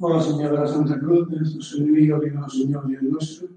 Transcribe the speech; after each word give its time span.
Por 0.00 0.16
la 0.16 0.48
de 0.48 0.56
la 0.56 0.66
Santa 0.66 0.98
Cruz 0.98 1.28
de 1.28 1.36
nuestros 1.36 1.74
enemigos, 1.74 2.22
diga 2.22 2.48
Señor 2.48 2.88
Dios 2.88 3.02
nuestro, 3.02 3.48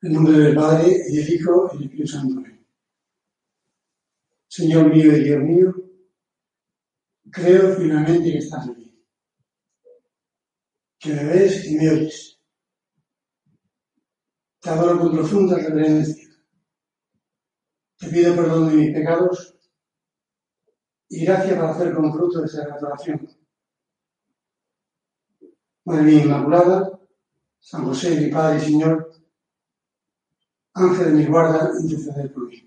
en 0.00 0.12
nombre 0.12 0.38
del 0.38 0.54
Padre, 0.54 0.96
y 1.08 1.16
del 1.16 1.34
Hijo, 1.34 1.68
y 1.72 1.76
del 1.76 1.86
Espíritu 1.86 2.06
Santo. 2.08 2.42
Señor 4.46 4.94
mío 4.94 5.16
y 5.16 5.24
Dios 5.24 5.42
mío, 5.42 5.74
creo 7.32 7.74
firmemente 7.74 8.30
que 8.30 8.38
estás 8.38 8.68
aquí, 8.68 9.04
que 11.00 11.14
me 11.14 11.24
ves 11.24 11.66
y 11.66 11.74
me 11.74 11.90
oyes. 11.90 12.40
Te 14.60 14.70
adoro 14.70 15.00
con 15.00 15.12
profunda 15.16 15.56
reverencia. 15.56 16.28
Te 17.98 18.06
pido 18.06 18.36
perdón 18.36 18.68
de 18.68 18.74
mis 18.76 18.94
pecados 18.94 19.56
y 21.08 21.24
gracias 21.24 21.58
por 21.58 21.70
hacer 21.70 21.92
con 21.92 22.12
fruto 22.12 22.38
de 22.38 22.46
esa 22.46 22.62
adoración 22.62 23.39
Madre 25.84 26.02
mía 26.02 26.24
Inmaculada, 26.24 27.00
San 27.58 27.84
José, 27.84 28.20
mi 28.20 28.30
Padre 28.30 28.58
y 28.58 28.60
Señor, 28.60 29.10
Ángel 30.74 31.04
de 31.06 31.12
mi 31.12 31.26
guarda, 31.26 31.70
interceder 31.80 32.32
por 32.32 32.48
mí. 32.48 32.66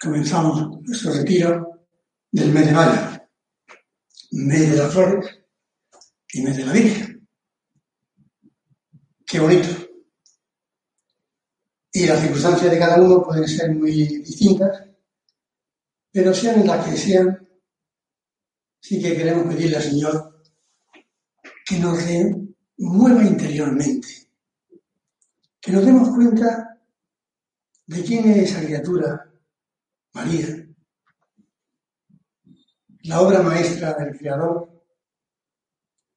Comenzamos 0.00 0.82
nuestro 0.82 1.14
retiro 1.14 1.86
del 2.30 2.52
mes 2.52 2.66
de 2.66 2.72
mayo, 2.72 3.00
mes 4.32 4.70
de 4.70 4.76
las 4.76 4.92
flores 4.92 5.40
y 6.32 6.42
mes 6.42 6.56
de 6.56 6.66
la 6.66 6.72
Virgen. 6.72 7.28
Qué 9.24 9.40
bonito. 9.40 9.83
Y 11.96 12.06
las 12.06 12.20
circunstancias 12.20 12.72
de 12.72 12.78
cada 12.78 13.00
uno 13.00 13.22
pueden 13.22 13.46
ser 13.46 13.72
muy 13.72 13.92
distintas, 13.92 14.82
pero 16.10 16.34
sean 16.34 16.66
las 16.66 16.84
que 16.84 16.96
sean, 16.96 17.48
sí 18.80 19.00
que 19.00 19.16
queremos 19.16 19.46
pedirle 19.46 19.76
al 19.76 19.82
Señor 19.84 20.42
que 21.64 21.78
nos 21.78 21.96
mueva 22.78 23.22
interiormente, 23.22 24.08
que 25.60 25.70
nos 25.70 25.86
demos 25.86 26.08
cuenta 26.08 26.80
de 27.86 28.02
quién 28.02 28.28
es 28.28 28.50
esa 28.50 28.64
criatura, 28.64 29.32
María, 30.14 30.66
la 33.04 33.20
obra 33.20 33.40
maestra 33.40 33.94
del 33.94 34.18
Creador, 34.18 34.82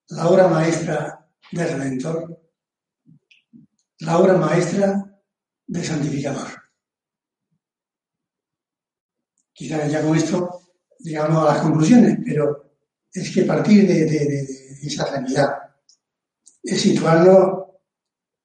la 0.07 0.27
obra 0.27 0.47
maestra 0.47 1.29
del 1.51 1.69
Redentor, 1.69 2.41
la 3.99 4.17
obra 4.17 4.37
maestra 4.37 5.06
de 5.67 5.83
santificador. 5.83 6.47
Quizás 9.53 9.91
ya 9.91 10.01
con 10.01 10.15
esto 10.15 10.61
llegamos 10.99 11.43
a 11.43 11.53
las 11.53 11.61
conclusiones, 11.61 12.17
pero 12.25 12.75
es 13.11 13.33
que 13.33 13.43
partir 13.43 13.87
de, 13.87 14.47
esa 14.83 15.05
realidad 15.05 15.49
es 16.63 16.81
situarnos 16.81 17.65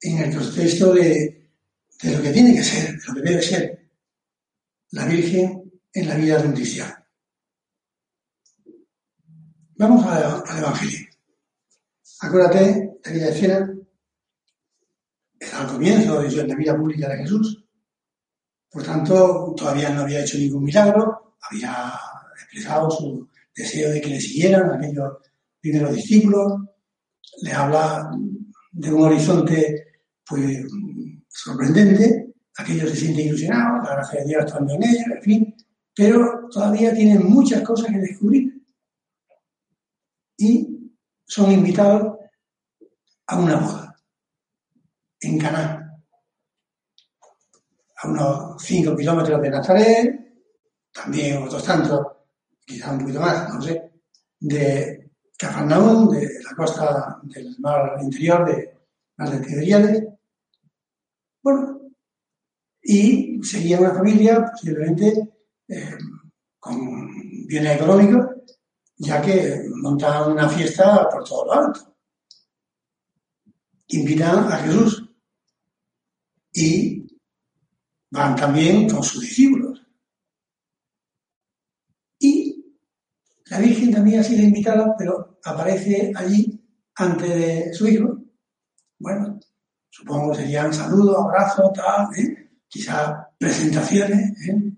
en 0.00 0.18
el 0.18 0.36
contexto 0.36 0.94
de, 0.94 1.50
lo 2.02 2.22
que 2.22 2.32
tiene 2.32 2.55
que 2.55 2.62
ser, 2.62 2.98
de 2.98 3.06
lo 3.06 3.14
que 3.14 3.20
debe 3.20 3.42
ser 3.42 3.90
la 4.90 5.06
Virgen 5.06 5.72
en 5.92 6.08
la 6.08 6.16
vida 6.16 6.38
de 6.40 6.48
un 6.48 6.55
cristiano. 6.55 6.94
Vamos 9.77 10.05
al 10.06 10.58
Evangelio. 10.58 11.08
Acuérdate 12.20 12.58
de 12.58 13.00
aquella 13.05 13.28
escena 13.28 13.74
al 15.51 15.67
comienzo 15.67 16.23
de 16.23 16.47
la 16.47 16.55
vida 16.55 16.77
pública 16.77 17.08
de 17.08 17.19
Jesús. 17.19 17.64
Por 18.70 18.83
tanto, 18.83 19.55
todavía 19.57 19.91
no 19.91 20.03
había 20.03 20.23
hecho 20.23 20.39
ningún 20.39 20.64
milagro, 20.64 21.36
había 21.51 21.92
expresado 22.35 22.91
su 22.91 23.29
deseo 23.55 23.91
de 23.91 24.01
que 24.01 24.11
le 24.11 24.20
siguieran 24.20 24.70
aquellos 24.70 25.13
primeros 25.61 25.95
discípulos, 25.95 26.61
le 27.42 27.53
habla 27.53 28.11
de 28.70 28.92
un 28.92 29.03
horizonte 29.03 29.86
pues 30.25 30.64
sorprendente, 31.29 32.35
aquellos 32.57 32.91
se 32.91 32.97
sienten 32.97 33.27
ilusionados, 33.27 33.86
la 33.86 33.97
gracia 33.97 34.20
de 34.20 34.27
Dios 34.27 34.45
estando 34.47 34.74
en 34.74 34.83
ellos, 34.85 35.07
en 35.17 35.23
fin, 35.23 35.55
pero 35.95 36.48
todavía 36.51 36.95
tienen 36.95 37.27
muchas 37.27 37.63
cosas 37.63 37.91
que 37.91 37.98
descubrir. 37.98 38.63
Y 40.39 40.92
son 41.27 41.53
invitados 41.53 42.19
a 43.27 43.39
una 43.39 43.57
boda 43.57 43.92
en 45.22 45.38
Caná, 45.38 46.00
a 47.96 48.08
unos 48.08 48.62
5 48.62 48.96
kilómetros 48.96 49.40
de 49.40 49.50
Nazaret, 49.50 50.22
también 50.92 51.42
otros 51.42 51.64
tantos, 51.64 52.06
quizás 52.64 52.92
un 52.92 52.98
poquito 53.00 53.20
más, 53.20 53.55
no 53.55 53.62
sé, 53.62 53.92
de 54.40 55.11
Cafarnaúm, 55.38 56.11
de 56.11 56.28
la 56.42 56.56
costa 56.56 57.20
del 57.22 57.56
mar 57.61 57.96
interior 58.02 58.46
de 58.46 58.74
las 59.16 59.32
de 59.32 59.46
Tiberiades. 59.46 60.05
Bueno, 61.42 61.80
y 62.82 63.42
seguía 63.42 63.80
una 63.80 63.94
familia 63.94 64.44
posiblemente 64.50 65.34
eh, 65.68 65.98
con 66.58 67.46
bienes 67.46 67.77
económicos, 67.77 68.27
ya 68.96 69.22
que 69.22 69.64
montaban 69.77 70.32
una 70.32 70.48
fiesta 70.48 71.08
por 71.08 71.24
todo 71.24 71.46
lo 71.46 71.52
alto. 71.52 71.96
Invitan 73.88 74.52
a 74.52 74.56
Jesús 74.58 75.02
y 76.52 77.07
van 78.11 78.36
también 78.36 78.89
con 78.89 79.02
sus 79.02 79.23
discípulos. 79.23 79.80
Y 82.18 82.77
la 83.46 83.58
Virgen 83.58 83.92
también 83.92 84.20
ha 84.20 84.23
sido 84.24 84.42
invitada, 84.42 84.95
pero 84.96 85.39
aparece 85.45 86.12
allí 86.14 86.61
ante 86.96 87.27
de 87.27 87.74
su 87.74 87.89
hijo. 87.89 88.18
Bueno, 88.98 89.41
supongo 89.89 90.33
que 90.33 90.39
serían 90.39 90.73
saludos, 90.73 91.17
abrazos, 91.18 91.73
tal, 91.73 92.08
¿eh? 92.17 92.51
quizás 92.68 93.27
presentaciones. 93.39 94.48
¿eh? 94.48 94.73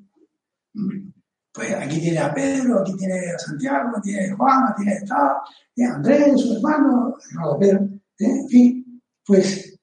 Pues 1.52 1.72
aquí 1.74 2.00
tiene 2.00 2.18
a 2.18 2.32
Pedro, 2.32 2.80
aquí 2.80 2.96
tiene 2.96 3.30
a 3.30 3.38
Santiago, 3.38 3.90
aquí 3.96 4.10
tiene 4.10 4.30
a 4.32 4.36
Juan, 4.36 4.64
aquí 4.68 4.84
tiene 4.84 5.00
a 5.10 5.42
tiene 5.74 5.90
a 5.90 5.94
Andrés, 5.94 6.40
su 6.40 6.56
hermano, 6.56 7.16
hermano 7.30 7.58
Pedro, 7.58 7.84
¿eh? 8.18 8.26
en 8.26 8.48
fin, 8.48 9.02
pues, 9.24 9.78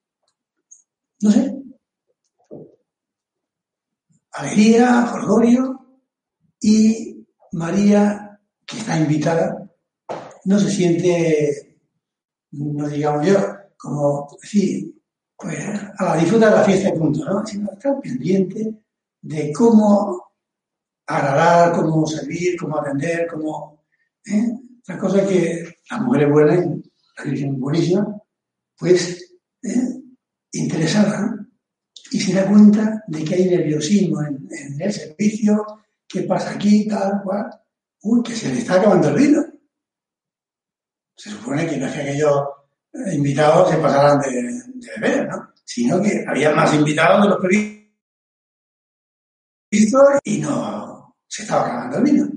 no 1.22 1.32
sé, 1.32 1.61
alegría, 4.32 5.08
jolgorio, 5.08 5.82
y 6.60 7.26
María, 7.54 8.40
que 8.66 8.78
está 8.78 8.98
invitada, 8.98 9.70
no 10.46 10.60
se 10.60 10.70
siente, 10.70 11.78
no 12.52 12.88
digamos 12.88 13.26
yo, 13.26 13.38
como, 13.78 14.28
sí, 14.42 15.02
pues 15.36 15.58
a 15.98 16.06
la 16.06 16.18
disfruta 16.18 16.50
de 16.50 16.56
la 16.56 16.64
fiesta 16.64 16.90
y 16.90 16.98
punto, 16.98 17.26
¿no? 17.26 17.46
Sino 17.46 17.72
estar 17.72 18.00
pendiente 18.00 18.74
de 19.22 19.52
cómo 19.52 20.32
agradar, 21.08 21.74
cómo 21.74 22.06
servir, 22.06 22.58
cómo 22.60 22.78
atender, 22.78 23.28
cómo... 23.28 23.84
¿eh? 24.26 24.52
Estas 24.78 25.00
cosas 25.00 25.28
que 25.28 25.76
las 25.90 26.02
mujeres 26.02 26.32
buenas, 26.32 26.66
la 27.18 27.24
Virgen 27.24 27.60
buenísima, 27.60 28.22
pues 28.78 29.36
¿eh? 29.64 30.02
interesada, 30.54 31.41
se 32.22 32.34
da 32.34 32.48
cuenta 32.48 33.04
de 33.08 33.24
que 33.24 33.36
hay 33.36 33.50
nerviosismo 33.50 34.22
en, 34.22 34.48
el 34.80 34.94
servicio, 34.94 35.66
qué 36.08 36.24
pasa 36.24 36.52
aquí, 36.52 36.88
tal, 36.88 37.22
cual. 37.24 37.50
Uy, 38.04 38.24
que 38.24 38.36
se 38.36 38.50
le 38.50 38.60
está 38.60 38.76
acabando 38.76 39.10
el 39.10 39.16
vino. 39.16 39.46
Se 41.16 41.30
supone 41.30 41.68
que 41.68 41.78
no 41.78 41.86
es 41.86 41.94
que 41.94 42.02
aquellos 42.02 42.48
invitados 43.14 43.70
se 43.70 43.78
pasaran 43.78 44.20
de, 44.20 44.64
beber, 45.00 45.28
¿no? 45.28 45.52
Sino 45.64 46.02
que 46.02 46.26
había 46.28 46.54
más 46.54 46.74
invitados 46.74 47.24
de 47.24 47.30
los 47.30 47.40
previstos 47.40 47.92
y 50.24 50.40
no 50.40 51.16
se 51.28 51.44
estaba 51.44 51.68
acabando 51.68 51.98
el 51.98 52.04
vino. 52.04 52.30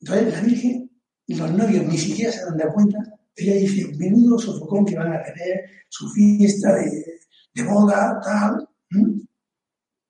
Entonces 0.00 0.32
la 0.32 0.40
Virgen, 0.40 0.90
los 1.28 1.52
novios 1.52 1.86
ni 1.86 1.98
siquiera 1.98 2.32
se 2.32 2.44
dan 2.44 2.72
cuenta, 2.72 2.98
ella 3.34 3.54
dice, 3.54 3.92
menudo 3.96 4.38
sofocón 4.38 4.84
que 4.84 4.96
van 4.96 5.12
a 5.12 5.22
tener 5.22 5.64
su 5.88 6.08
fiesta 6.10 6.74
de 6.74 7.16
de 7.56 7.62
boda, 7.62 8.20
tal. 8.22 8.68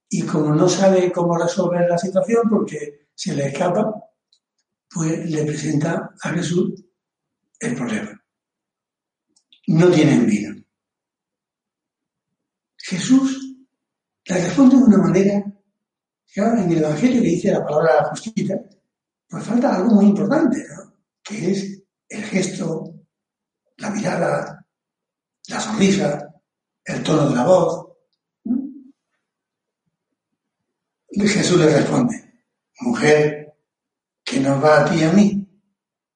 Y 0.09 0.23
como 0.23 0.53
no 0.53 0.69
sabe 0.69 1.13
cómo 1.13 1.39
resolver 1.39 1.89
la 1.89 1.97
situación 1.97 2.43
porque 2.51 3.09
se 3.15 3.35
le 3.35 3.47
escapa, 3.47 3.95
pues 4.91 5.31
le 5.31 5.45
presenta 5.45 6.13
a 6.21 6.31
Jesús 6.31 6.85
el 7.61 7.77
problema. 7.77 8.21
No 9.69 9.91
tienen 9.91 10.27
vino. 10.27 10.57
Jesús 12.79 13.57
le 14.25 14.35
responde 14.35 14.77
de 14.77 14.83
una 14.83 14.99
manera, 14.99 15.45
en 16.35 16.71
el 16.71 16.79
Evangelio 16.79 17.23
que 17.23 17.29
dice 17.29 17.53
la 17.53 17.65
palabra 17.65 18.09
justicia, 18.11 18.61
pues 19.29 19.45
falta 19.45 19.77
algo 19.77 19.95
muy 19.95 20.07
importante. 20.07 20.65
Que 21.23 21.53
es 21.53 21.83
el 22.09 22.23
gesto, 22.25 22.93
la 23.77 23.91
mirada, 23.91 24.67
la 25.49 25.61
sonrisa, 25.61 26.36
el 26.87 27.03
tono 27.03 27.29
de 27.29 27.35
la 27.35 27.45
voz. 27.45 27.87
Y 31.11 31.27
Jesús 31.27 31.59
le 31.59 31.67
responde, 31.67 32.45
mujer, 32.81 33.55
que 34.23 34.41
nos 34.41 34.63
va 34.63 34.83
a 34.83 34.85
ti 34.85 34.99
y 35.01 35.05
a 35.05 35.13
mí? 35.13 35.49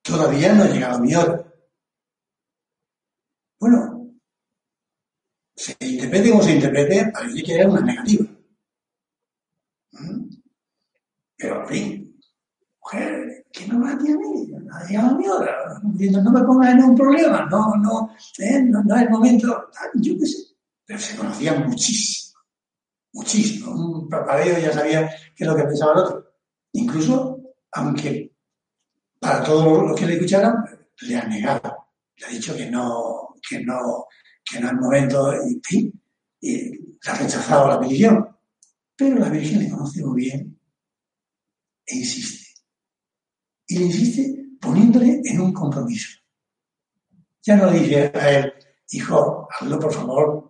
Todavía 0.03 0.53
no 0.53 0.65
ha 0.65 0.69
llegado 0.69 1.01
mi 1.01 1.15
hora. 1.15 1.45
Bueno, 3.59 4.15
se 5.55 5.77
interprete 5.81 6.31
como 6.31 6.43
se 6.43 6.55
interprete, 6.55 7.11
parece 7.13 7.43
que 7.43 7.55
era 7.55 7.69
una 7.69 7.81
negativa. 7.81 8.27
¿Mm? 9.93 10.31
Pero, 11.37 11.63
en 11.63 11.69
fin, 11.69 12.21
mujer, 12.81 13.47
que 13.53 13.67
no 13.69 13.81
va 13.83 13.93
a 13.93 13.99
ti 13.99 14.11
a 14.11 14.17
mí? 14.17 14.47
No 14.49 14.75
ha 14.75 14.87
llegado 14.87 15.19
mi 15.19 15.29
hora. 15.29 15.81
No 15.83 16.31
me 16.31 16.43
pongas 16.43 16.75
en 16.75 16.85
un 16.85 16.97
problema, 16.97 17.47
no, 17.47 17.75
no, 17.77 18.15
¿eh? 18.39 18.63
no, 18.63 18.83
no, 18.83 18.97
es 18.97 19.11
momento. 19.11 19.71
Yo 19.95 20.19
qué 20.19 20.27
sé. 20.27 20.50
Pero 20.91 21.03
se 21.03 21.17
conocían 21.17 21.69
muchísimo, 21.69 22.41
muchísimo. 23.13 23.71
Un 23.71 24.09
parpadeo 24.09 24.59
ya 24.59 24.73
sabía 24.73 25.09
qué 25.37 25.45
es 25.45 25.47
lo 25.47 25.55
que 25.55 25.63
pensaba 25.63 25.93
el 25.93 25.99
otro. 26.01 26.33
Incluso, 26.73 27.55
aunque 27.71 28.35
para 29.21 29.45
todos 29.45 29.89
los 29.89 30.01
que 30.01 30.05
le 30.05 30.15
escucharan, 30.15 30.57
le 31.03 31.17
ha 31.17 31.29
negado. 31.29 31.87
Le 32.17 32.27
ha 32.27 32.29
dicho 32.31 32.57
que 32.57 32.69
no, 32.69 33.37
que 33.49 33.63
no, 33.63 34.07
que 34.45 34.59
no 34.59 34.67
es 34.67 34.75
momento, 34.75 35.33
y, 35.45 35.93
le 36.41 36.91
ha 37.07 37.15
rechazado 37.15 37.69
la 37.69 37.79
petición. 37.79 38.37
Pero 38.97 39.17
la 39.21 39.29
Virgen 39.29 39.61
le 39.61 39.71
conoce 39.71 40.05
muy 40.05 40.23
bien 40.23 40.61
e 41.87 41.95
insiste. 41.95 42.63
Y 43.69 43.79
le 43.79 43.85
insiste 43.85 44.57
poniéndole 44.61 45.21
en 45.25 45.41
un 45.41 45.53
compromiso. 45.53 46.19
Ya 47.45 47.55
no 47.55 47.71
dice 47.71 48.11
a 48.13 48.31
él, 48.33 48.53
hijo, 48.89 49.47
hazlo 49.57 49.79
por 49.79 49.95
favor, 49.95 50.50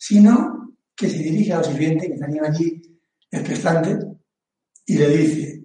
sino 0.00 0.76
que 0.96 1.10
se 1.10 1.18
dirige 1.18 1.52
a 1.52 1.58
los 1.58 1.66
sirvientes 1.66 2.08
que 2.08 2.14
estarían 2.14 2.46
allí 2.46 2.82
expectantes 3.30 3.98
y 4.86 4.96
le 4.96 5.08
dice, 5.10 5.64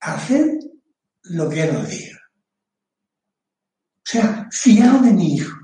haced 0.00 0.60
lo 1.24 1.48
que 1.50 1.64
él 1.64 1.76
os 1.76 1.90
diga. 1.90 2.16
O 3.96 4.06
sea, 4.06 4.48
fiaos 4.52 5.02
de 5.02 5.12
mi 5.12 5.34
hijo. 5.34 5.58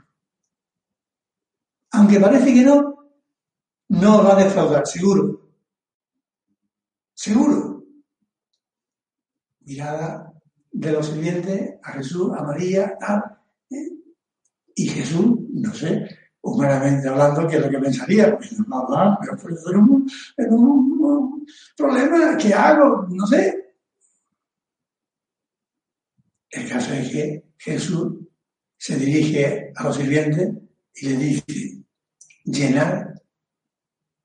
Aunque 1.93 2.19
parece 2.19 2.53
que 2.53 2.63
no, 2.63 3.13
no 3.89 4.19
os 4.19 4.27
va 4.27 4.37
a 4.37 4.45
defraudar, 4.45 4.85
seguro. 4.85 5.53
Seguro. 7.15 7.85
Mirada 9.61 10.35
de 10.73 10.93
los 10.93 11.07
sirvientes 11.07 11.75
a 11.85 11.93
Jesús, 11.93 12.33
a 12.37 12.43
María, 12.43 12.99
a, 13.01 13.41
¿eh? 13.71 13.91
y 14.75 14.89
Jesús, 14.89 15.39
no 15.51 15.73
sé, 15.73 16.20
humanamente 16.43 17.09
hablando, 17.09 17.47
¿qué 17.47 17.57
es 17.57 17.63
lo 17.63 17.71
que 17.71 17.79
pensaría? 17.79 18.37
Pues 18.37 18.59
nada, 18.67 19.19
pero 19.21 19.37
pues 19.37 19.65
en 19.71 19.77
un, 19.77 20.11
en 20.37 20.53
un, 20.53 21.47
problema, 21.77 22.37
¿qué 22.37 22.55
hago? 22.55 23.07
No 23.11 23.27
sé. 23.27 23.75
El 26.51 26.69
caso 26.69 26.93
es 26.95 27.11
que 27.11 27.45
Jesús 27.59 28.19
se 28.77 28.97
dirige 28.97 29.73
a 29.77 29.85
los 29.85 29.97
sirvientes 29.97 30.51
y 30.95 31.09
le 31.09 31.17
dice, 31.17 31.85
llenar 32.45 33.15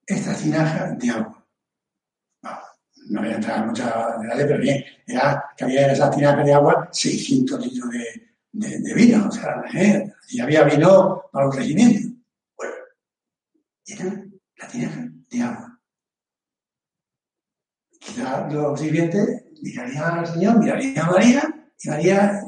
esta 0.05 0.35
tinaja 0.35 0.91
de 0.93 1.09
agua. 1.09 1.47
no 3.09 3.21
voy 3.21 3.29
a 3.29 3.35
entrar 3.35 3.59
en 3.59 3.67
muchas 3.67 4.21
detalles, 4.21 4.45
pero 4.47 4.59
bien, 4.59 4.83
era 5.05 5.45
que 5.55 5.63
había 5.63 5.85
en 5.85 5.91
esa 5.91 6.09
tinaja 6.09 6.43
de 6.43 6.53
agua 6.53 6.89
600 6.91 7.65
litros 7.65 7.91
de, 7.91 8.34
de, 8.55 8.93
vino, 8.93 9.27
o 9.27 9.31
sea, 9.31 9.63
y 10.29 10.39
había 10.39 10.63
vino 10.63 11.23
para 11.31 11.47
un 11.47 11.53
regimiento. 11.53 12.15
Bueno, 12.55 12.73
era 13.85 14.25
la 14.57 14.67
tinaja 14.67 15.07
de 15.29 15.41
agua. 15.41 15.79
Quizá 17.99 18.47
los 18.49 18.79
sirvientes 18.79 19.43
mirarían 19.61 20.19
al 20.19 20.27
Señor, 20.27 20.59
mirarían 20.59 20.99
a 20.99 21.11
María, 21.11 21.67
y 21.81 21.89
María 21.89 22.43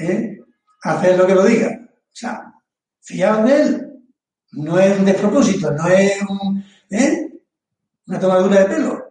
¿eh? 0.00 0.40
hacer 0.82 1.16
lo 1.16 1.26
que 1.26 1.34
lo 1.34 1.44
diga. 1.44 1.80
O 1.88 2.16
sea, 2.16 2.52
fiaos 3.00 3.44
de 3.44 3.62
él. 3.62 3.86
No 4.52 4.80
es 4.80 4.98
un 4.98 5.04
despropósito, 5.04 5.70
no 5.70 5.86
es 5.86 6.20
un, 6.22 6.64
¿eh? 6.90 7.40
una 8.06 8.18
tomadura 8.18 8.60
de 8.60 8.64
pelo. 8.66 9.10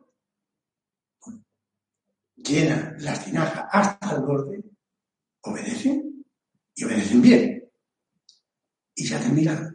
llena 2.35 2.95
las 2.99 3.23
tinajas 3.23 3.65
hasta 3.71 4.15
el 4.15 4.21
borde, 4.21 4.63
obedecen 5.41 6.08
y 6.79 6.85
obedecen 6.85 7.21
bien 7.21 7.69
y 8.95 9.05
se 9.05 9.15
hacen 9.15 9.35
mirar. 9.35 9.73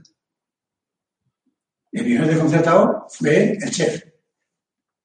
El 1.92 2.02
primer 2.02 2.26
desconcertado 2.26 3.06
fue 3.10 3.52
el 3.60 3.70
chef, 3.70 4.02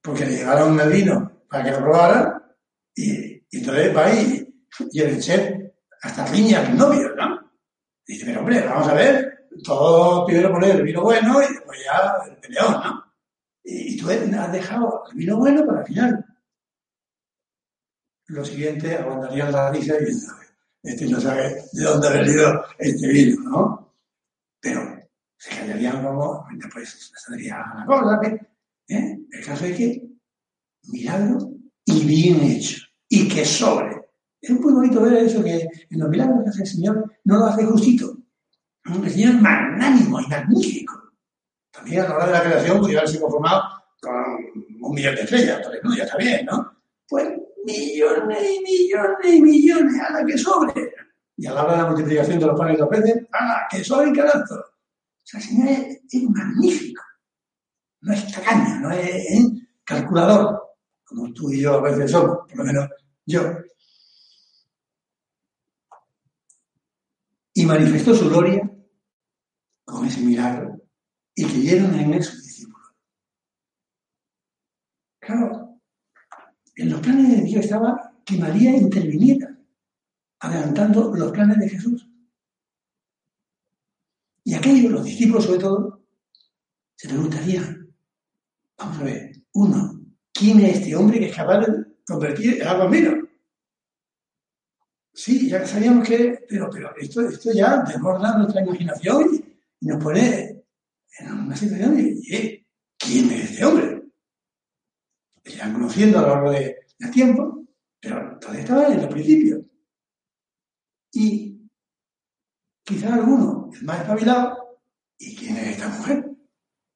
porque 0.02 0.26
le 0.26 0.38
llevaron 0.38 0.80
el 0.80 0.90
vino 0.90 1.44
para 1.50 1.66
que 1.66 1.72
lo 1.72 1.78
probara 1.80 2.56
y, 2.96 3.46
entonces 3.52 3.96
va 3.96 4.06
ahí 4.06 4.66
y 4.92 5.02
el 5.02 5.20
chef 5.20 5.60
hasta 6.02 6.26
riña 6.28 6.66
al 6.66 6.78
novio, 6.78 7.14
¿no? 7.16 7.52
Y 8.08 8.14
dice, 8.14 8.26
pero 8.26 8.40
hombre, 8.40 8.62
vamos 8.62 8.88
a 8.88 8.94
ver, 8.94 9.50
todo 9.64 10.26
primero 10.26 10.54
poner 10.54 10.78
el 10.78 10.84
vino 10.84 11.02
bueno 11.02 11.42
y 11.44 11.54
después 11.54 11.80
ya 11.84 12.18
el 12.30 12.38
peleón, 12.38 12.74
¿no? 12.74 13.14
Y, 13.62 13.98
tú 13.98 14.10
has 14.10 14.52
dejado 14.52 15.04
el 15.12 15.18
vino 15.18 15.38
bueno 15.38 15.66
para 15.66 15.82
el 15.82 15.86
final. 15.86 16.26
Lo 18.28 18.46
siguiente, 18.46 18.96
aguantarían 18.96 19.52
la 19.52 19.70
risa 19.72 19.96
y 20.02 20.06
este 20.84 21.08
no 21.08 21.20
sabe 21.20 21.64
de 21.72 21.84
dónde 21.84 22.08
ha 22.08 22.12
venido 22.12 22.64
este 22.78 23.08
vino, 23.08 23.42
¿no? 23.42 23.90
pero 24.60 24.82
se 25.38 25.50
callarían 25.50 26.04
como, 26.04 26.46
después 26.58 27.12
saldría 27.16 27.58
la 27.76 27.86
cosa. 27.86 28.20
¿eh? 28.88 29.20
El 29.32 29.46
caso 29.46 29.66
es 29.66 29.78
que 29.78 30.10
milagro 30.84 31.52
y 31.86 32.06
bien 32.06 32.42
hecho, 32.42 32.82
y 33.08 33.28
que 33.28 33.46
sobre. 33.46 34.02
Es 34.42 34.52
muy 34.52 34.74
bonito 34.74 35.02
ver 35.02 35.14
eso 35.18 35.44
que 35.44 35.68
en 35.90 36.00
los 36.00 36.10
milagros 36.10 36.44
que 36.44 36.50
hace 36.50 36.62
el 36.62 36.68
Señor 36.68 37.14
no 37.26 37.40
lo 37.40 37.46
hace 37.46 37.66
justito. 37.66 38.18
El 38.86 39.10
Señor 39.10 39.36
es 39.36 39.42
magnánimo 39.42 40.20
y 40.20 40.28
magnífico. 40.28 41.14
También 41.72 42.02
a 42.02 42.10
la 42.10 42.16
hora 42.16 42.26
de 42.28 42.32
la 42.32 42.44
creación 42.44 42.80
podría 42.80 43.00
haberse 43.00 43.20
conformado 43.20 43.64
con 44.02 44.14
un 44.82 44.96
millón 44.96 45.16
de 45.16 45.22
estrellas, 45.22 45.62
no, 45.84 45.96
ya 45.96 46.04
está 46.04 46.18
bien, 46.18 46.46
¿no? 46.46 46.72
Pues 47.08 47.28
millones 47.66 48.40
y 48.44 48.60
millones 48.62 49.34
y 49.34 49.42
millones 49.42 50.02
a 50.02 50.14
la 50.14 50.26
que 50.26 50.38
sobre. 50.38 50.94
Y 51.38 51.46
a 51.46 51.54
la 51.54 51.64
hora 51.64 51.72
de 51.74 51.82
la 51.84 51.90
multiplicación 51.90 52.40
de 52.40 52.46
los 52.46 52.60
panes 52.60 52.76
y 52.76 52.80
los 52.80 52.90
peces, 52.90 53.28
¡ah! 53.34 53.68
¡Que 53.70 53.84
soy 53.84 54.12
carazo! 54.14 54.56
O 54.56 55.22
sea, 55.24 55.40
el 55.40 55.46
Señor 55.46 55.70
es, 55.70 56.24
magnífico. 56.30 57.04
No 58.02 58.14
es 58.14 58.32
tacaño, 58.34 58.80
no 58.82 58.92
es, 58.92 59.26
calculador, 59.84 60.76
como 61.04 61.32
tú 61.34 61.52
y 61.52 61.62
yo 61.62 61.76
a 61.76 61.82
veces 61.82 62.12
somos, 62.12 62.40
por 62.48 62.58
lo 62.58 62.64
menos 62.66 62.90
yo. 63.26 63.42
Y 67.54 67.66
manifestó 67.66 68.16
su 68.16 68.30
gloria 68.30 68.70
con 69.86 70.06
ese 70.06 70.22
milagro 70.22 70.80
y 71.36 71.46
creyeron 71.46 71.94
en 71.96 72.14
él 72.14 72.24
sus 72.24 72.44
discípulos. 72.44 72.94
Claro, 75.20 75.69
en 76.82 76.90
los 76.90 77.02
planes 77.02 77.30
de 77.30 77.42
Dios 77.44 77.66
estaba 77.66 78.14
que 78.26 78.38
María 78.38 78.76
interviniera 78.76 79.58
adelantando 80.40 81.14
los 81.14 81.32
planes 81.32 81.60
de 81.60 81.70
Jesús. 81.70 82.08
Y 84.46 84.54
aquellos, 84.54 84.92
los 84.92 85.04
discípulos 85.04 85.46
sobre 85.46 85.60
todo, 85.60 86.06
se 86.96 87.10
preguntarían, 87.10 87.94
vamos 88.78 89.00
a 89.00 89.04
ver, 89.04 89.32
uno, 89.54 90.06
¿quién 90.32 90.60
es 90.62 90.80
este 90.80 90.96
hombre 90.96 91.20
que 91.20 91.28
es 91.28 91.36
capaz 91.36 91.60
de 91.60 91.86
convertir 92.08 92.62
el 92.62 92.68
agua 92.68 92.86
en 92.86 92.92
vino? 92.92 93.30
Sí, 95.14 95.50
ya 95.50 95.66
sabíamos 95.66 96.08
que, 96.08 96.46
pero, 96.48 96.70
pero 96.72 96.96
esto, 96.98 97.28
esto 97.28 97.52
ya 97.52 97.84
desborda 97.84 98.38
nuestra 98.38 98.62
imaginación 98.62 99.44
y 99.82 99.86
nos 99.86 100.02
pone 100.02 100.64
en 101.20 101.32
una 101.32 101.56
situación 101.56 101.98
de, 101.98 102.66
¿quién 102.98 103.30
es 103.32 103.52
este 103.52 103.66
hombre? 103.66 103.89
Irán 105.60 105.74
conociendo 105.74 106.20
a 106.20 106.22
lo 106.22 106.28
largo 106.30 106.52
de, 106.52 106.78
del 106.98 107.12
tiempo, 107.12 107.66
pero 108.00 108.40
todavía 108.40 108.62
estaba 108.62 108.88
en 108.88 109.02
los 109.02 109.08
principios. 109.08 109.62
Y 111.12 111.70
quizás 112.84 113.12
alguno, 113.12 113.70
el 113.74 113.84
más 113.84 114.00
espabilado, 114.00 114.80
¿y 115.18 115.36
quién 115.36 115.58
es 115.58 115.68
esta 115.68 115.90
mujer? 115.90 116.32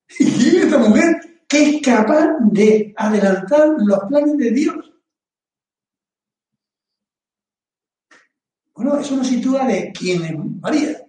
¿Y 0.20 0.26
quién 0.26 0.56
es 0.56 0.64
esta 0.64 0.78
mujer 0.78 1.44
que 1.48 1.70
es 1.70 1.82
capaz 1.82 2.30
de 2.52 2.94
adelantar 2.96 3.70
los 3.80 4.00
planes 4.08 4.38
de 4.38 4.52
Dios? 4.52 4.94
Bueno, 8.76 8.98
eso 8.98 9.18
nos 9.18 9.28
sitúa 9.28 9.68
de 9.68 9.92
quién 9.92 10.24
es 10.24 10.34
María. 10.62 11.06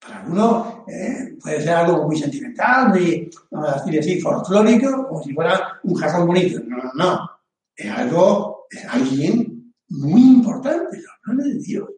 Para 0.00 0.20
algunos 0.20 0.71
eh, 0.86 1.36
puede 1.40 1.60
ser 1.60 1.70
algo 1.70 2.06
muy 2.06 2.16
sentimental, 2.16 2.88
muy, 2.88 3.30
vamos 3.50 3.68
a 3.70 3.84
decir 3.84 4.22
folclórico, 4.22 5.08
como 5.08 5.22
si 5.22 5.34
fuera 5.34 5.80
un 5.82 5.94
jarrón 5.94 6.26
bonito. 6.26 6.60
No, 6.66 6.76
no, 6.76 6.92
no. 6.94 7.30
Es 7.74 7.90
algo, 7.90 8.66
es 8.70 8.84
alguien 8.86 9.74
muy 9.88 10.22
importante, 10.22 10.96
los 10.96 11.14
planes 11.22 11.46
de 11.46 11.58
Dios. 11.58 11.88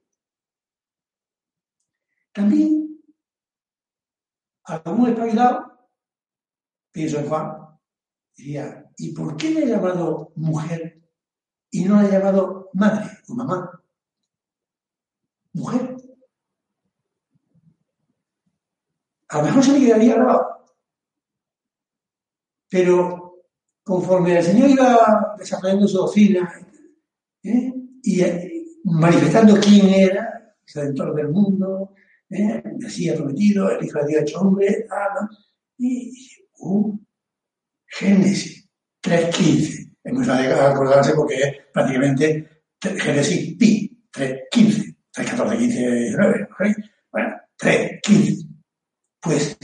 También 2.32 3.00
algún 4.64 5.08
espabilado, 5.08 5.88
pienso 6.90 7.18
en 7.18 7.28
Juan, 7.28 7.78
diría, 8.36 8.90
¿y 8.96 9.12
por 9.14 9.36
qué 9.36 9.50
le 9.50 9.64
ha 9.64 9.76
llamado 9.76 10.32
mujer 10.36 11.02
y 11.70 11.84
no 11.84 12.00
le 12.00 12.08
ha 12.08 12.18
llamado 12.18 12.70
madre 12.72 13.10
o 13.28 13.34
mamá? 13.34 13.80
Mujer. 15.52 15.96
A 19.28 19.38
lo 19.38 19.44
mejor 19.44 19.64
se 19.64 19.72
me 19.72 19.80
quedaría 19.80 20.14
grabado. 20.14 20.46
Pero 22.68 23.24
conforme 23.82 24.38
el 24.38 24.44
Señor 24.44 24.70
iba 24.70 25.34
desarrollando 25.38 25.86
su 25.86 25.98
doctrina 25.98 26.50
¿eh? 27.42 27.72
y 28.02 28.20
eh, 28.20 28.64
manifestando 28.84 29.60
quién 29.60 29.88
era, 29.88 30.56
el 30.66 30.74
Redentor 30.74 31.14
del 31.14 31.28
mundo, 31.28 31.94
¿eh? 32.30 32.62
Mesías 32.78 33.16
prometido, 33.16 33.70
el 33.70 33.84
Hijo 33.84 33.98
de 34.00 34.06
Dios 34.06 34.22
hecho 34.22 34.40
hombre, 34.40 34.86
ah, 34.90 35.28
y 35.78 36.12
uh, 36.58 36.98
Génesis 37.86 38.68
3.15. 39.02 39.96
Es 40.02 40.12
muy 40.12 40.24
fácil 40.24 40.52
acordarse 40.52 41.12
porque 41.14 41.34
es 41.34 41.56
prácticamente 41.72 42.62
Génesis 42.80 43.56
pi, 43.56 44.06
3.15, 44.12 44.96
3.14, 45.14 45.58
15, 45.58 45.90
19, 45.90 46.48
bueno, 47.12 47.36
3.15. 47.60 48.53
Pues 49.24 49.56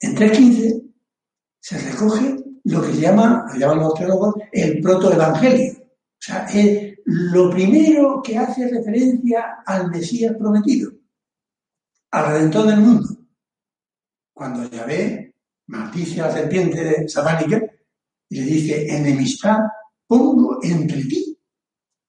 en 0.00 0.16
3.15 0.16 0.92
se 1.60 1.78
recoge 1.78 2.36
lo 2.64 2.82
que 2.82 2.92
llama, 2.94 3.46
lo 3.52 3.58
llaman 3.58 3.78
los 3.78 3.94
teólogos, 3.94 4.34
el 4.50 4.80
protoevangelio. 4.80 5.74
O 5.80 6.22
sea, 6.22 6.44
es 6.46 6.98
lo 7.04 7.50
primero 7.50 8.20
que 8.20 8.36
hace 8.36 8.68
referencia 8.68 9.62
al 9.64 9.90
Mesías 9.90 10.34
prometido, 10.36 10.90
al 12.10 12.32
Redentor 12.32 12.66
del 12.66 12.80
mundo. 12.80 13.08
Cuando 14.34 14.68
Yahvé 14.68 15.36
maldice 15.68 16.20
a 16.20 16.26
la 16.26 16.32
serpiente 16.32 17.08
satánica 17.08 17.62
y 18.28 18.40
le 18.40 18.44
dice, 18.44 18.96
enemistad 18.96 19.58
pongo 20.06 20.58
entre 20.62 21.04
ti 21.04 21.38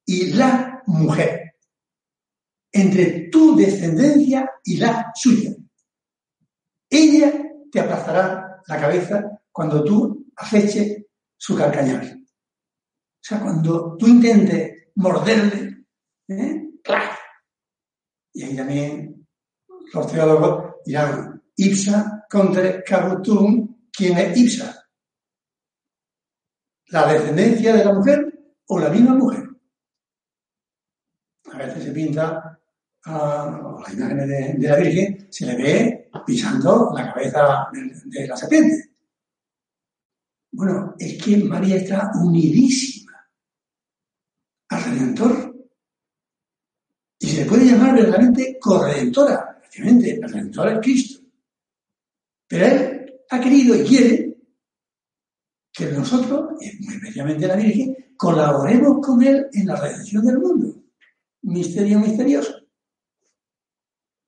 y 0.08 0.34
la 0.34 0.82
mujer, 0.88 1.54
entre 2.72 3.30
tu 3.30 3.56
descendencia 3.56 4.50
y 4.64 4.78
la 4.78 5.12
suya. 5.14 5.52
Ella 6.94 7.32
te 7.72 7.80
aplastará 7.80 8.62
la 8.68 8.80
cabeza 8.80 9.42
cuando 9.50 9.82
tú 9.84 10.28
aceche 10.36 11.08
su 11.38 11.56
calcañar. 11.56 12.04
O 12.04 13.24
sea, 13.24 13.40
cuando 13.40 13.96
tú 13.98 14.08
intentes 14.08 14.92
morderle, 14.96 15.86
¿eh? 16.28 16.68
Y 18.34 18.44
ahí 18.44 18.56
también 18.56 19.28
los 19.94 20.12
teólogos 20.12 20.76
dirán, 20.86 21.42
ipsa 21.56 22.26
contra 22.30 22.84
cabutum, 22.84 23.90
¿quién 23.92 24.18
es 24.18 24.38
ipsa? 24.38 24.90
¿La 26.88 27.14
descendencia 27.14 27.74
de 27.74 27.86
la 27.86 27.94
mujer 27.94 28.54
o 28.68 28.80
la 28.80 28.90
misma 28.90 29.16
mujer? 29.16 29.44
A 31.54 31.58
veces 31.58 31.84
se 31.84 31.92
pinta 31.92 32.60
a 33.04 33.84
la 33.86 33.94
imagen 33.94 34.18
de, 34.60 34.68
la 34.68 34.76
Virgen, 34.78 35.28
se 35.32 35.46
le 35.46 35.56
ve 35.56 36.01
pisando 36.26 36.92
la 36.96 37.14
cabeza 37.14 37.68
de 38.06 38.28
la 38.28 38.38
serpiente. 38.38 38.92
Bueno, 40.52 40.96
es 41.00 41.24
que 41.24 41.38
María 41.38 41.78
está 41.78 42.12
unidísima 42.22 43.30
al 44.70 44.84
Redentor. 44.84 45.56
Y 47.20 47.28
se 47.28 47.44
le 47.44 47.50
puede 47.50 47.66
llamar 47.66 47.96
verdaderamente 47.96 48.58
corredentora. 48.60 49.60
Efectivamente, 49.60 50.16
el 50.16 50.24
Redentor 50.24 50.68
es 50.70 50.80
Cristo. 50.80 51.20
Pero 52.48 52.66
Él 52.66 53.14
ha 53.30 53.40
querido 53.40 53.76
y 53.76 53.84
quiere 53.86 54.38
que 55.72 55.86
nosotros, 55.86 56.60
especialmente 56.60 57.48
la 57.48 57.56
Virgen, 57.56 57.96
colaboremos 58.18 59.06
con 59.06 59.24
Él 59.24 59.48
en 59.54 59.68
la 59.68 59.76
redención 59.76 60.26
del 60.26 60.40
mundo. 60.40 60.84
Misterio 61.44 62.00
misterioso. 62.00 62.54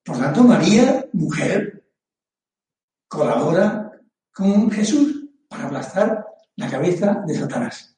Por 0.04 0.18
tanto, 0.18 0.44
María, 0.44 1.08
mujer, 1.14 1.73
colabora 3.14 3.92
con 4.34 4.72
Jesús 4.72 5.30
para 5.48 5.66
aplastar 5.66 6.26
la 6.56 6.70
cabeza 6.70 7.24
de 7.28 7.36
Satanás. 7.36 7.96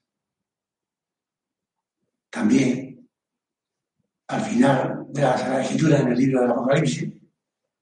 También, 2.29 3.10
al 4.27 4.41
final 4.41 5.05
de 5.10 5.22
la 5.22 5.38
Sagrada 5.38 5.63
Escritura 5.63 6.00
en 6.00 6.10
el 6.10 6.17
libro 6.17 6.41
del 6.41 6.51
Apocalipsis, 6.51 7.13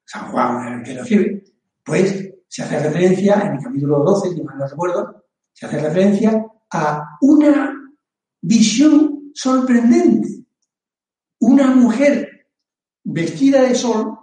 San 0.05 0.31
Juan 0.31 0.73
el 0.73 0.83
que 0.83 0.93
lo 0.93 1.01
escribe, 1.01 1.43
pues 1.83 2.29
se 2.47 2.61
hace 2.61 2.79
referencia, 2.79 3.41
en 3.41 3.55
el 3.55 3.63
capítulo 3.63 4.03
12, 4.03 4.35
si 4.35 4.43
mal 4.43 4.59
no 4.59 4.67
recuerdo, 4.67 5.25
se 5.51 5.65
hace 5.65 5.79
referencia 5.79 6.45
a 6.71 7.17
una 7.21 7.73
visión 8.41 9.31
sorprendente. 9.33 10.45
Una 11.39 11.73
mujer 11.73 12.47
vestida 13.03 13.63
de 13.63 13.73
sol 13.73 14.22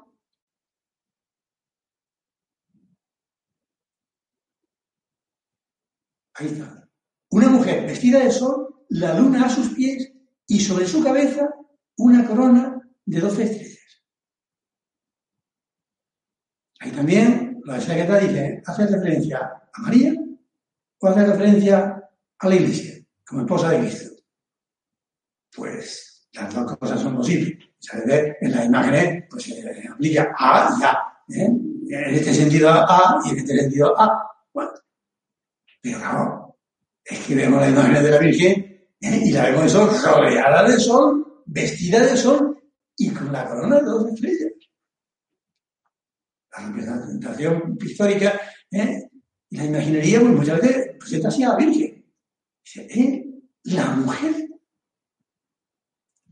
Ahí 6.41 6.47
está. 6.47 6.89
Una 7.33 7.49
mujer 7.49 7.87
vestida 7.87 8.21
de 8.21 8.31
sol, 8.31 8.85
la 8.89 9.13
luna 9.13 9.45
a 9.45 9.51
sus 9.51 9.75
pies 9.75 10.11
y 10.47 10.59
sobre 10.59 10.87
su 10.87 11.05
cabeza 11.05 11.51
una 11.99 12.27
corona 12.27 12.81
de 13.05 13.21
doce 13.21 13.43
estrellas. 13.43 14.03
Ahí 16.81 16.93
también 16.93 17.61
la 17.67 17.79
secreta 17.79 18.17
dice, 18.17 18.63
hace 18.65 18.87
referencia 18.87 19.53
a 19.71 19.83
María 19.83 20.15
o 20.99 21.07
hace 21.07 21.27
referencia 21.27 22.11
a 22.39 22.49
la 22.49 22.55
Iglesia 22.55 23.05
como 23.27 23.43
esposa 23.43 23.71
de 23.71 23.81
Cristo. 23.81 24.15
Pues 25.55 26.31
las 26.33 26.55
dos 26.55 26.75
cosas 26.79 27.01
son 27.01 27.17
posibles. 27.17 27.59
Ve 28.07 28.39
en 28.41 28.53
las 28.53 28.65
imágenes, 28.65 29.25
pues 29.29 29.45
se 29.45 29.89
aplica 29.89 30.35
A 30.39 30.75
y 30.81 30.85
A. 30.85 31.39
¿eh? 31.39 31.45
En 31.45 32.15
este 32.15 32.33
sentido 32.33 32.71
A 32.71 33.21
y 33.27 33.31
en 33.31 33.37
este 33.37 33.59
sentido 33.59 34.01
A. 34.01 34.27
Bueno, 34.55 34.71
pero 35.81 35.99
claro, 35.99 36.59
es 37.05 37.19
que 37.21 37.35
vemos 37.35 37.61
la 37.61 37.71
imagen 37.71 38.03
de 38.03 38.11
la 38.11 38.19
Virgen 38.19 38.89
¿eh? 39.01 39.23
y 39.25 39.31
la 39.33 39.45
vemos 39.45 39.65
de 39.65 39.69
sol, 39.69 39.91
rodeada 40.05 40.69
de 40.69 40.79
sol, 40.79 41.43
vestida 41.47 42.01
de 42.01 42.17
sol 42.17 42.63
y 42.97 43.11
con 43.11 43.33
la 43.33 43.47
corona 43.49 43.77
de 43.77 43.83
dos 43.83 44.13
estrellas. 44.13 44.53
La 46.53 46.67
representación 46.67 47.79
histórica 47.81 48.41
¿eh? 48.71 49.09
y 49.49 49.57
la 49.57 49.65
imaginería 49.65 50.21
pues, 50.21 50.33
muchas 50.33 50.61
veces 50.61 50.97
presenta 50.99 51.29
así 51.29 51.43
a 51.43 51.49
la 51.51 51.57
Virgen. 51.57 52.05
¿eh? 52.77 53.25
La 53.65 53.87
mujer 53.91 54.49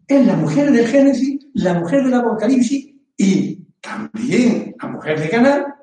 es 0.07 0.27
la 0.27 0.37
mujer 0.37 0.73
del 0.73 0.87
Génesis, 0.87 1.47
la 1.55 1.75
mujer 1.75 2.05
del 2.05 2.15
Apocalipsis 2.15 2.95
y 3.17 3.67
también 3.81 4.75
la 4.81 4.89
mujer 4.89 5.21
de 5.21 5.29
Cana 5.29 5.77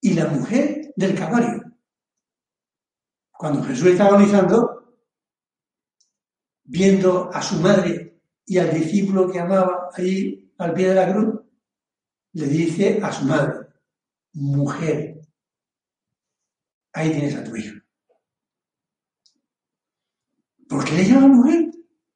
y 0.00 0.14
la 0.14 0.26
mujer 0.26 0.92
del 0.96 1.14
Calvario. 1.14 1.61
Cuando 3.42 3.64
Jesús 3.64 3.88
está 3.88 4.06
agonizando, 4.06 4.94
viendo 6.62 7.28
a 7.34 7.42
su 7.42 7.56
madre 7.56 8.22
y 8.46 8.56
al 8.56 8.72
discípulo 8.72 9.28
que 9.28 9.40
amaba 9.40 9.88
ahí 9.94 10.54
al 10.58 10.72
pie 10.72 10.90
de 10.90 10.94
la 10.94 11.12
cruz, 11.12 11.40
le 12.34 12.46
dice 12.46 13.00
a 13.02 13.12
su 13.12 13.24
madre, 13.24 13.66
mujer, 14.34 15.22
ahí 16.92 17.10
tienes 17.10 17.34
a 17.34 17.42
tu 17.42 17.56
hijo. 17.56 17.80
¿Por 20.68 20.84
qué 20.84 20.92
le 20.92 21.04
llama 21.04 21.26
mujer? 21.26 21.72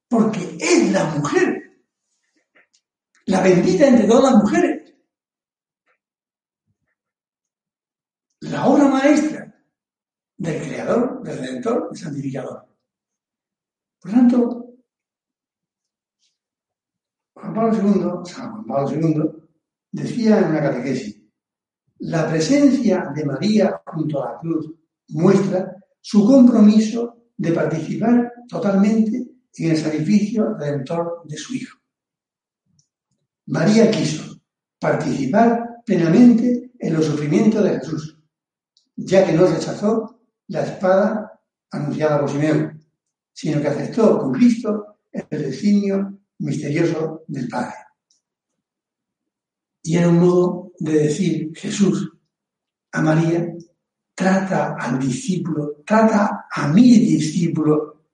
Porque 0.07 0.57
es 0.61 0.93
la 0.93 1.03
mujer, 1.09 1.83
la 3.25 3.41
bendita 3.41 3.85
entre 3.85 4.07
todas 4.07 4.31
las 4.31 4.41
mujeres, 4.41 4.93
la 8.39 8.65
obra 8.65 8.87
maestra 8.87 9.61
del 10.37 10.61
Redentor, 11.23 11.89
Santificador. 11.93 12.65
Por 13.99 14.11
tanto, 14.11 14.67
Juan 17.33 17.53
Pablo 17.53 18.23
II, 18.23 18.31
San 18.31 18.51
Juan 18.51 18.65
Pablo 18.65 18.91
II, 18.91 19.47
decía 19.91 20.39
en 20.39 20.45
una 20.45 20.61
catequesis, 20.61 21.21
la 21.99 22.29
presencia 22.29 23.11
de 23.13 23.25
María 23.25 23.81
junto 23.85 24.23
a 24.23 24.33
la 24.33 24.39
cruz 24.39 24.71
muestra 25.09 25.75
su 25.99 26.25
compromiso 26.25 27.25
de 27.35 27.51
participar 27.51 28.31
totalmente 28.47 29.27
en 29.53 29.71
el 29.71 29.77
sacrificio 29.77 30.53
redentor 30.53 31.23
de 31.25 31.37
su 31.37 31.55
Hijo. 31.55 31.77
María 33.47 33.89
quiso 33.89 34.39
participar 34.79 35.81
plenamente 35.85 36.71
en 36.77 36.93
los 36.93 37.05
sufrimientos 37.05 37.63
de 37.63 37.79
Jesús, 37.79 38.19
ya 38.95 39.25
que 39.25 39.33
no 39.33 39.47
rechazó 39.47 40.16
la 40.47 40.63
espada 40.63 41.41
anunciada 41.71 42.19
por 42.19 42.29
Simeón, 42.29 42.81
sino 43.33 43.61
que 43.61 43.67
aceptó 43.67 44.17
con 44.17 44.31
Cristo 44.31 44.97
el 45.11 45.27
designio 45.29 46.19
misterioso 46.39 47.23
del 47.27 47.47
Padre. 47.47 47.75
Y 49.83 49.95
era 49.95 50.09
un 50.09 50.19
modo 50.19 50.71
de 50.79 50.93
decir, 50.93 51.51
Jesús, 51.55 52.11
a 52.91 53.01
María, 53.01 53.47
trata 54.13 54.75
al 54.75 54.99
discípulo, 54.99 55.83
trata 55.85 56.47
a 56.51 56.67
mi 56.67 56.99
discípulo 56.99 58.05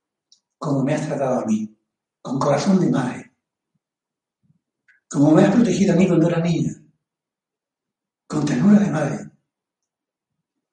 como 0.58 0.84
me 0.84 0.94
has 0.94 1.08
tratado 1.08 1.42
a 1.42 1.46
mí, 1.46 1.76
con 2.22 2.40
corazón 2.40 2.80
de 2.80 2.90
madre, 2.90 3.34
como 5.10 5.32
me 5.32 5.44
has 5.44 5.54
protegido 5.54 5.94
a 5.94 5.98
mí 5.98 6.08
cuando 6.08 6.28
era 6.28 6.40
niña, 6.40 6.74
con 8.28 8.46
ternura 8.46 8.80
de 8.80 8.92
madre. 8.92 9.32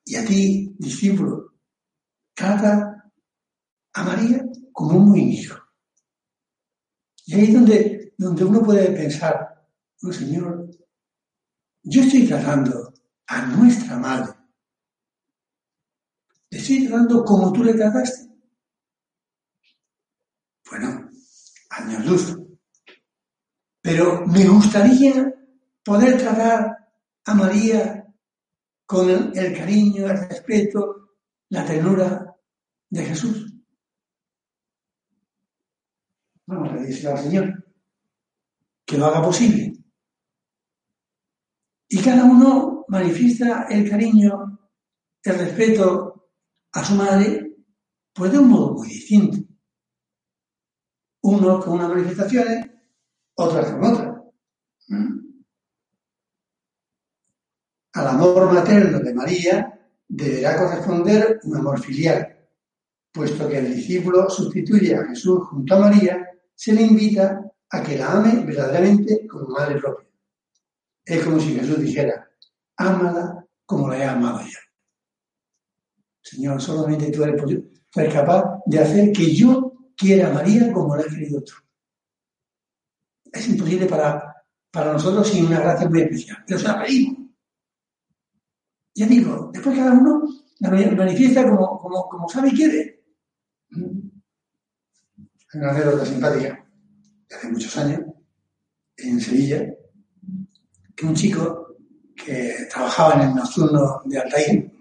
Y 0.05 0.17
a 0.17 0.25
ti, 0.25 0.75
discípulo, 0.79 1.50
trata 2.35 3.11
a 3.93 4.05
María 4.05 4.45
como 4.73 4.99
un 4.99 5.11
buen 5.11 5.29
hijo. 5.29 5.59
Y 7.27 7.35
ahí 7.35 7.45
es 7.45 7.55
donde, 7.55 8.15
donde 8.17 8.45
uno 8.45 8.63
puede 8.63 8.91
pensar, 8.93 9.67
oh 10.03 10.13
Señor, 10.13 10.71
yo 11.83 12.03
estoy 12.03 12.27
tratando 12.27 12.93
a 13.27 13.47
nuestra 13.47 13.99
madre. 13.99 14.35
¿Le 16.51 16.59
estoy 16.59 16.87
tratando 16.87 17.25
como 17.25 17.53
tú 17.53 17.63
le 17.63 17.75
trataste? 17.75 18.29
Bueno, 20.69 21.09
años 21.71 22.07
luz. 22.07 22.37
Pero 23.81 24.27
me 24.27 24.47
gustaría 24.47 25.33
poder 25.85 26.19
tratar 26.19 26.89
a 27.25 27.35
María 27.35 28.07
con 28.87 29.09
el, 29.09 29.57
cariño, 29.57 30.07
el 30.07 30.29
respeto, 30.29 31.10
la 31.51 31.67
ternura 31.67 32.37
de 32.89 33.05
Jesús. 33.05 33.53
Vamos 36.47 36.73
a 36.73 36.77
decirle 36.77 37.11
al 37.11 37.19
Señor 37.19 37.65
que 38.85 38.99
lo 38.99 39.07
haga 39.07 39.23
posible. 39.23 39.73
Y 41.89 42.01
cada 42.03 42.25
uno 42.25 42.85
manifiesta 42.89 43.67
el 43.69 43.89
cariño, 43.89 44.61
el 45.23 45.39
respeto 45.39 46.31
a 46.73 46.85
su 46.85 46.95
madre, 46.95 47.57
pues 48.13 48.33
de 48.33 48.39
un 48.39 48.49
modo 48.49 48.75
muy 48.75 48.89
distinto. 48.89 49.39
Uno 51.23 51.61
con 51.61 51.75
unas 51.75 51.89
manifestaciones, 51.89 52.67
otras 53.35 53.73
con 53.73 53.85
otras. 53.85 54.23
¿Mm? 54.89 55.19
Al 57.93 58.07
amor 58.07 58.53
materno 58.53 59.01
de 59.01 59.15
María 59.15 59.80
deberá 60.11 60.57
corresponder 60.57 61.41
un 61.45 61.57
amor 61.57 61.81
filial, 61.81 62.37
puesto 63.13 63.49
que 63.49 63.59
el 63.59 63.75
discípulo 63.75 64.29
sustituye 64.29 64.95
a 64.95 65.07
Jesús 65.07 65.39
junto 65.49 65.75
a 65.75 65.79
María 65.79 66.27
se 66.55 66.75
le 66.75 66.83
invita 66.83 67.41
a 67.71 67.83
que 67.83 67.97
la 67.97 68.13
ame 68.13 68.45
verdaderamente 68.45 69.27
como 69.27 69.49
madre 69.49 69.81
propia. 69.81 70.09
Es 71.05 71.25
como 71.25 71.39
si 71.41 71.55
Jesús 71.55 71.81
dijera, 71.81 72.29
ámala 72.77 73.47
como 73.65 73.89
la 73.89 73.99
he 73.99 74.05
amado 74.05 74.41
yo. 74.41 74.59
Señor, 76.23 76.61
solamente 76.61 77.11
tú 77.11 77.25
eres, 77.25 78.13
capaz 78.13 78.61
de 78.67 78.79
hacer 78.79 79.13
que 79.13 79.35
yo 79.35 79.73
quiera 79.97 80.29
a 80.29 80.35
María 80.35 80.73
como 80.73 80.97
la 80.97 81.03
he 81.03 81.09
querido 81.09 81.43
tú. 81.43 81.55
Es 83.33 83.49
imposible 83.49 83.87
para, 83.87 84.45
para 84.71 84.93
nosotros 84.93 85.29
sin 85.29 85.47
una 85.47 85.61
gracia 85.61 85.89
muy 85.89 86.03
especial, 86.03 86.45
pero 86.47 86.59
se 86.59 86.67
la 86.67 86.83
pedimos. 86.83 87.20
Ya 88.95 89.07
digo, 89.07 89.51
después 89.53 89.77
cada 89.77 89.93
uno 89.93 90.23
la 90.61 90.71
manifiesta 90.71 91.47
como, 91.49 92.29
sabe 92.29 92.49
y 92.49 92.57
quiere. 92.57 93.03
Una 95.55 95.71
anécdota 95.71 96.05
simpática 96.05 96.65
de 97.29 97.35
hace 97.35 97.49
muchos 97.49 97.77
años 97.79 98.01
en 98.97 99.21
Sevilla, 99.21 99.65
que 100.95 101.07
un 101.07 101.15
chico 101.15 101.77
que 102.15 102.67
trabajaba 102.71 103.15
en 103.15 103.31
el 103.31 103.35
nocturno 103.35 104.03
de 104.05 104.19
Altair, 104.19 104.73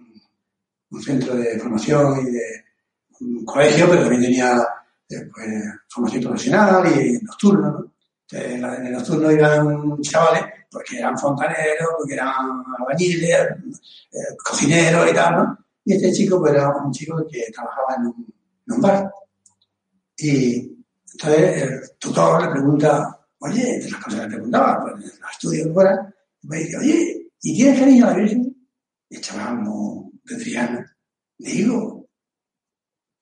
un 0.92 1.02
centro 1.02 1.36
de 1.36 1.58
formación 1.60 2.28
y 2.28 2.32
de 2.32 2.66
un 3.22 3.46
colegio, 3.46 3.88
pero 3.90 4.02
también 4.02 4.24
tenía 4.24 4.58
eh, 5.10 5.30
pues, 5.34 5.48
formación 5.88 6.24
profesional 6.24 6.86
y 6.88 7.24
nocturno. 7.24 7.72
¿no? 7.72 7.99
En 8.32 8.64
el 8.64 8.92
nocturno 8.92 9.32
iban 9.32 10.02
chavales 10.02 10.44
porque 10.70 10.98
eran 11.00 11.18
fontaneros, 11.18 11.90
porque 11.98 12.14
eran 12.14 12.64
albañiles, 12.80 13.40
eh, 14.12 14.36
cocineros 14.44 15.10
y 15.10 15.14
tal, 15.14 15.36
¿no? 15.36 15.58
Y 15.86 15.94
este 15.94 16.12
chico 16.12 16.40
pues, 16.40 16.54
era 16.54 16.70
un 16.70 16.92
chico 16.92 17.26
que 17.28 17.52
trabajaba 17.52 17.96
en 17.98 18.06
un, 18.06 18.82
bar. 18.82 19.12
Y 20.18 20.86
entonces 21.14 21.64
el 21.64 21.98
tutor 21.98 22.44
le 22.44 22.52
pregunta, 22.52 23.20
oye, 23.40 23.80
de 23.80 23.90
las 23.90 24.04
cosas 24.04 24.20
que 24.20 24.28
le 24.28 24.34
preguntaba, 24.36 24.82
pues 24.82 24.94
en 24.94 25.22
los 25.22 25.32
estudios 25.32 25.74
fuera, 25.74 26.16
me 26.44 26.58
dice, 26.58 26.78
oye, 26.78 27.32
¿y 27.42 27.56
tienes 27.56 27.80
cariño 27.80 28.06
a 28.06 28.12
la 28.12 28.18
Virgen? 28.18 28.68
Y 29.10 29.16
el 29.16 29.22
chaval 29.22 29.64
no 29.64 30.12
tendría, 30.24 30.86
digo, 31.40 32.08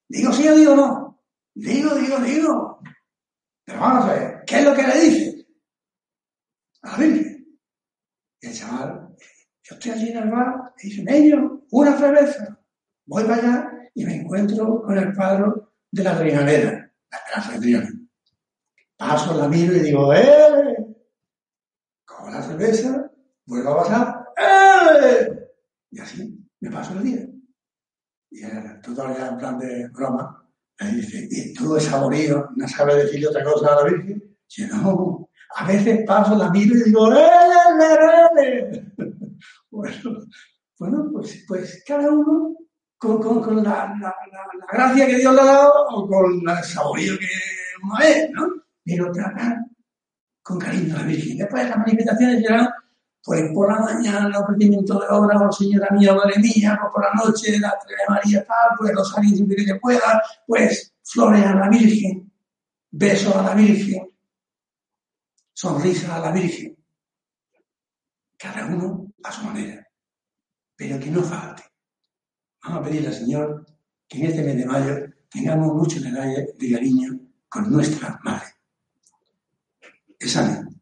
digo 0.10 0.34
sí 0.34 0.48
o 0.50 0.56
digo 0.56 0.76
no, 0.76 1.24
digo, 1.54 1.96
digo, 1.96 2.17
digo. 2.20 2.82
Pero 3.63 3.80
vamos 3.80 4.06
a 4.06 4.13
ver, 4.13 4.22
¿qué 4.22 4.26
es 4.26 4.27
lo 4.67 4.75
que 4.75 4.88
le 4.88 5.01
dice? 5.01 5.47
A 6.84 6.91
la 6.91 6.97
Virgen. 6.97 7.60
Y 8.41 8.47
el 8.47 8.53
chaval, 8.53 9.15
yo 9.63 9.75
estoy 9.75 9.91
allí 9.91 10.10
en 10.10 10.17
el 10.17 10.30
bar, 10.30 10.73
y 10.82 10.89
dice, 10.89 11.03
medio, 11.03 11.65
una 11.71 11.97
cerveza. 11.97 12.60
Voy 13.06 13.23
para 13.23 13.36
allá 13.36 13.71
y 13.93 14.06
me 14.06 14.15
encuentro 14.15 14.82
con 14.82 14.97
el 14.97 15.13
padre 15.13 15.45
de 15.91 16.03
la 16.03 16.17
trinalera 16.17 16.88
la 17.10 17.19
casa 17.34 17.60
de 17.60 17.88
Paso, 18.97 19.38
la 19.38 19.47
miro 19.47 19.75
y 19.75 19.80
digo, 19.80 20.13
¡eh! 20.13 20.75
Cojo 22.03 22.30
la 22.32 22.41
cerveza, 22.41 23.12
vuelvo 23.45 23.69
a 23.69 23.84
pasar, 23.84 24.25
¡eh! 24.36 25.51
Y 25.91 25.99
así 25.99 26.49
me 26.60 26.71
paso 26.71 26.93
el 26.93 27.03
día. 27.03 27.27
Y 28.32 28.43
el 28.43 28.82
tutor 28.82 29.15
ya 29.15 29.27
en 29.27 29.38
plan 29.38 29.60
de 29.60 29.88
broma 29.89 30.49
me 30.80 30.91
dice, 30.93 31.27
¿y 31.30 31.53
tú 31.53 31.75
es 31.77 31.84
saborío 31.84 32.49
no 32.56 32.67
sabes 32.67 32.97
decirle 32.97 33.27
otra 33.27 33.43
cosa 33.43 33.73
a 33.73 33.84
la 33.84 33.89
Virgen? 33.89 34.37
Y 34.56 34.66
no, 34.66 35.30
a 35.56 35.66
veces 35.66 36.06
paso, 36.06 36.36
la 36.36 36.50
miro 36.52 36.76
y 36.76 36.84
digo, 36.84 37.10
bueno, 39.70 40.20
bueno 40.80 41.10
pues, 41.12 41.44
pues 41.48 41.84
cada 41.86 42.12
uno 42.12 42.56
con, 42.98 43.22
con, 43.22 43.42
con 43.42 43.64
la, 43.64 43.96
la, 44.00 44.16
la, 44.32 44.68
gracia 44.72 45.06
que 45.06 45.18
Dios 45.18 45.34
le 45.34 45.42
ha 45.42 45.46
dado 45.46 45.86
o 45.92 46.08
con 46.08 46.42
el 46.50 46.64
saborío 46.64 47.18
que 47.18 47.28
uno 47.84 48.00
es, 48.00 48.30
¿no? 48.32 48.48
Pero 48.84 49.12
tratar 49.12 49.58
con 50.42 50.58
cariño 50.58 50.96
a 50.96 51.00
la 51.00 51.06
Virgen. 51.06 51.38
Después 51.38 51.70
las 51.70 51.78
manifestaciones 51.78 52.42
serán, 52.42 52.70
pues 53.24 53.52
por 53.54 53.72
la 53.72 53.82
mañana 53.82 54.28
el 54.28 54.36
ofrecimiento 54.36 55.00
de 55.00 55.08
obra, 55.10 55.40
oh 55.42 55.52
señora 55.52 55.90
mía, 55.92 56.16
madre 56.16 56.40
mía, 56.40 56.78
pues 56.82 56.94
por 56.94 57.04
la 57.04 57.14
noche 57.14 57.60
la 57.60 57.78
de 57.88 57.96
María 58.08 58.46
tal, 58.46 58.78
pues 58.78 58.94
los 58.94 59.18
años 59.18 59.42
que 59.48 59.76
pueda, 59.76 60.22
pues 60.46 60.94
flores 61.04 61.46
a 61.46 61.56
la 61.56 61.70
Virgen, 61.70 62.32
besos 62.90 63.36
a 63.36 63.44
la 63.44 63.54
Virgen, 63.54 64.08
sonrisa 65.58 66.15
a 66.15 66.20
la 66.20 66.32
Virgen. 66.32 66.78
Cada 68.38 68.67
uno 68.67 69.12
a 69.24 69.32
su 69.32 69.43
manera, 69.43 69.88
pero 70.76 71.00
que 71.00 71.10
no 71.10 71.24
falte. 71.24 71.63
Vamos 72.63 72.80
a 72.80 72.84
pedirle 72.84 73.08
al 73.08 73.15
Señor 73.15 73.65
que 74.08 74.20
en 74.20 74.26
este 74.28 74.43
mes 74.43 74.58
de 74.58 74.65
mayo 74.65 75.13
tengamos 75.28 75.74
mucho 75.74 76.00
de 76.00 76.72
cariño 76.72 77.20
con 77.50 77.72
nuestra 77.72 78.20
madre. 78.24 78.54
Examen. 80.20 80.80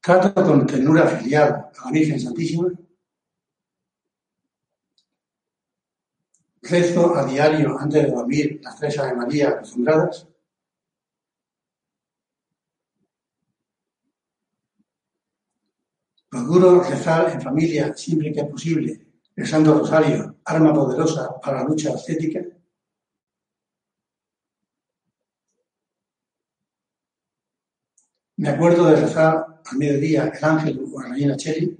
Trato 0.00 0.34
con 0.34 0.66
ternura 0.66 1.08
filial 1.08 1.70
a 1.76 1.84
la 1.84 1.90
Virgen 1.90 2.20
Santísima. 2.20 2.68
Rezo 6.62 7.16
a 7.16 7.26
diario 7.26 7.76
antes 7.76 8.04
de 8.04 8.12
dormir 8.12 8.60
las 8.62 8.78
tres 8.78 8.98
Ave 9.00 9.16
María 9.16 9.48
acostumbradas. 9.48 10.28
Procuro 16.34 16.82
rezar 16.82 17.30
en 17.30 17.40
familia 17.40 17.94
siempre 17.96 18.32
que 18.32 18.40
es 18.40 18.48
posible 18.48 19.06
Santo 19.44 19.78
Rosario, 19.78 20.38
arma 20.44 20.74
poderosa 20.74 21.40
para 21.40 21.58
la 21.58 21.68
lucha 21.68 21.94
ascética. 21.94 22.40
Me 28.38 28.48
acuerdo 28.48 28.86
de 28.86 28.96
rezar 28.96 29.62
al 29.64 29.78
mediodía 29.78 30.32
el 30.36 30.44
ángel 30.44 30.84
o 30.92 31.00
la 31.02 31.10
reina 31.10 31.36
Cheli. 31.36 31.78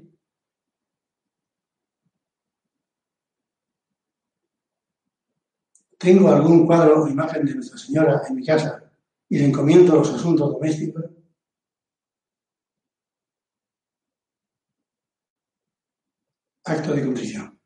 Tengo 5.98 6.30
algún 6.30 6.64
cuadro 6.64 7.02
o 7.02 7.08
imagen 7.08 7.44
de 7.44 7.56
Nuestra 7.56 7.76
Señora 7.76 8.22
en 8.28 8.36
mi 8.36 8.46
casa 8.46 8.88
y 9.28 9.36
le 9.36 9.46
encomiendo 9.46 9.96
los 9.96 10.14
asuntos 10.14 10.52
domésticos. 10.52 11.06
Acto 16.64 16.94
de 16.94 17.04
contrición. 17.04 17.58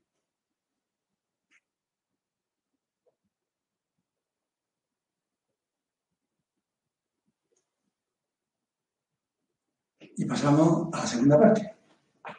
Y 10.00 10.24
pasamos 10.24 10.88
a 10.92 10.98
la 10.98 11.06
segunda 11.06 11.38
parte. 11.38 11.76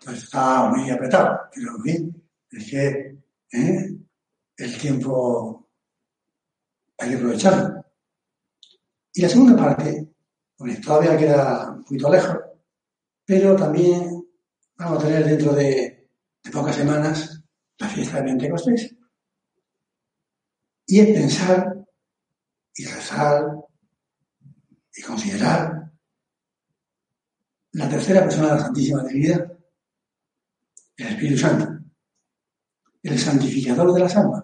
pues 0.04 0.24
está 0.24 0.69
muy 0.69 0.89
apretado, 0.89 1.50
pero 1.54 1.78
en 1.86 2.24
es 2.52 2.69
que 2.69 3.17
¿eh? 3.54 3.98
el 4.58 4.78
tiempo 4.78 5.69
hay 6.98 7.10
que 7.10 7.15
aprovecharlo. 7.15 7.86
Y 9.13 9.22
la 9.22 9.30
segunda 9.30 9.56
parte, 9.56 10.13
todavía 10.86 11.17
queda 11.17 11.72
un 11.72 11.84
poquito 11.84 12.10
lejos, 12.12 12.38
pero 13.26 13.56
también 13.56 14.28
vamos 14.78 15.04
a 15.04 15.08
tener 15.08 15.26
dentro 15.26 15.54
de, 15.54 15.99
de 16.50 16.54
pocas 16.58 16.76
semanas 16.76 17.44
la 17.78 17.88
fiesta 17.88 18.18
de 18.18 18.24
Pentecostés. 18.24 18.96
Y 20.88 21.00
es 21.00 21.08
pensar 21.08 21.86
y 22.76 22.86
rezar 22.86 23.46
y 24.96 25.02
considerar 25.04 25.92
la 27.74 27.88
tercera 27.88 28.22
persona 28.22 28.48
de 28.48 28.54
la 28.56 28.62
Santísima 28.62 29.04
Trinidad, 29.04 29.58
el 30.98 31.08
Espíritu 31.08 31.38
Santo, 31.38 31.86
el 33.04 33.20
santificador 33.20 33.94
de 33.94 34.00
las 34.00 34.16
almas. 34.16 34.44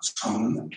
son 0.00 0.70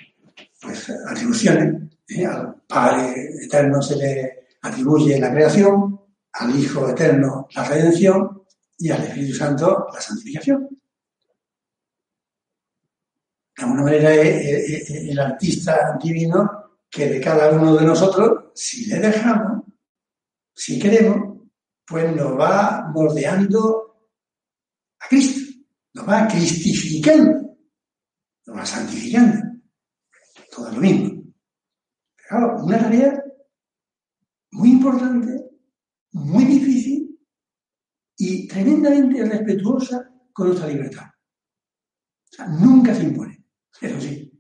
pues, 0.60 0.90
atribuciones. 0.90 1.94
¿eh? 2.08 2.26
Al 2.26 2.64
Padre 2.68 3.14
Eterno 3.44 3.80
se 3.82 3.96
le 3.96 4.48
atribuye 4.64 5.20
la 5.20 5.32
creación, 5.32 6.02
al 6.34 6.60
Hijo 6.60 6.90
Eterno 6.90 7.48
la 7.52 7.64
redención 7.64 8.39
y 8.80 8.90
al 8.90 9.04
Espíritu 9.04 9.36
Santo 9.36 9.88
la 9.94 10.02
santificación. 10.02 10.68
De 13.56 13.64
alguna 13.64 13.84
manera 13.84 14.14
es 14.16 14.90
el 14.90 15.20
artista 15.20 15.98
divino 16.02 16.80
que 16.90 17.10
de 17.10 17.20
cada 17.20 17.52
uno 17.52 17.76
de 17.76 17.86
nosotros, 17.86 18.52
si 18.56 18.88
le 18.88 19.00
dejamos, 19.00 19.64
si 20.56 20.80
queremos, 20.80 21.50
pues 21.86 22.16
nos 22.16 22.40
va 22.40 22.90
moldeando 22.94 24.08
a 25.00 25.08
Cristo, 25.10 25.54
nos 25.94 26.08
va 26.08 26.28
cristificando, 26.28 27.58
nos 28.46 28.58
va 28.58 28.66
santificando. 28.66 29.60
Todo 30.50 30.72
lo 30.72 30.80
mismo. 30.80 31.24
Claro, 32.16 32.64
una 32.64 32.80
tarea 32.80 33.24
muy 34.52 34.72
importante, 34.72 35.50
muy 36.12 36.46
difícil 36.46 36.89
tremendamente 38.48 39.24
respetuosa 39.26 40.10
con 40.32 40.48
nuestra 40.48 40.68
libertad. 40.68 41.06
Nunca 42.48 42.94
se 42.96 43.04
impone. 43.04 43.46
Eso 43.82 44.00
sí, 44.00 44.32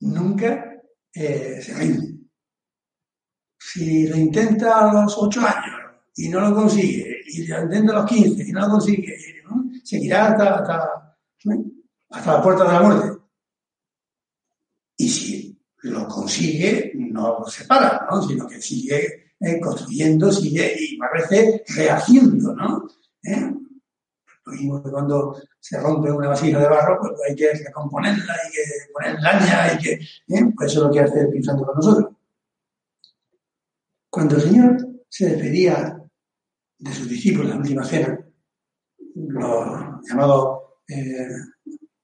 nunca 0.00 0.82
eh, 1.12 1.60
se 1.62 1.74
rinde. 1.74 2.16
Si 3.58 4.08
lo 4.08 4.16
intenta 4.16 4.90
a 4.90 5.04
los 5.04 5.16
ocho 5.18 5.40
años 5.40 5.92
y 6.14 6.28
no 6.28 6.40
lo 6.40 6.54
consigue, 6.54 7.20
y 7.26 7.46
lo 7.46 7.62
intenta 7.62 7.92
a 7.92 7.96
los 7.96 8.10
quince 8.10 8.44
y 8.46 8.52
no 8.52 8.60
lo 8.60 8.68
consigue, 8.70 9.16
seguirá 9.82 10.28
hasta, 10.28 10.54
hasta, 12.10 12.32
la 12.32 12.42
puerta 12.42 12.64
de 12.64 12.72
la 12.72 12.82
muerte. 12.82 13.22
Y 14.98 15.08
si 15.08 15.62
lo 15.82 16.08
consigue, 16.08 16.92
no 16.94 17.44
se 17.46 17.64
para, 17.66 18.06
¿no? 18.10 18.22
sino 18.22 18.46
que 18.46 18.60
sigue 18.60 19.32
eh, 19.38 19.60
construyendo, 19.60 20.32
sigue 20.32 20.74
y 20.78 20.98
a 21.00 21.20
veces 21.20 21.62
rehaciendo, 21.74 22.54
¿no? 22.54 22.88
¿Eh? 23.26 23.52
cuando 24.90 25.36
se 25.58 25.80
rompe 25.80 26.10
una 26.10 26.28
vasija 26.28 26.60
de 26.60 26.68
barro, 26.68 26.98
pues 27.00 27.12
hay 27.28 27.34
que 27.34 27.52
recomponerla, 27.52 28.32
hay 28.32 28.50
que 28.52 28.92
poner 28.92 29.20
laña, 29.20 29.64
hay 29.64 29.78
que... 29.78 29.92
¿eh? 29.92 30.52
Pues 30.54 30.70
eso 30.70 30.82
es 30.82 30.86
lo 30.86 30.92
que 30.92 31.00
hace 31.00 31.20
el 31.20 31.44
Santo 31.44 31.64
con 31.64 31.74
nosotros. 31.74 32.12
Cuando 34.08 34.36
el 34.36 34.42
Señor 34.42 34.76
se 35.08 35.30
despedía 35.30 36.00
de 36.78 36.92
sus 36.92 37.08
discípulos 37.08 37.46
en 37.46 37.50
la 37.50 37.62
última 37.62 37.84
cena, 37.84 38.20
los 39.14 40.08
llamados 40.08 40.58
eh, 40.88 41.28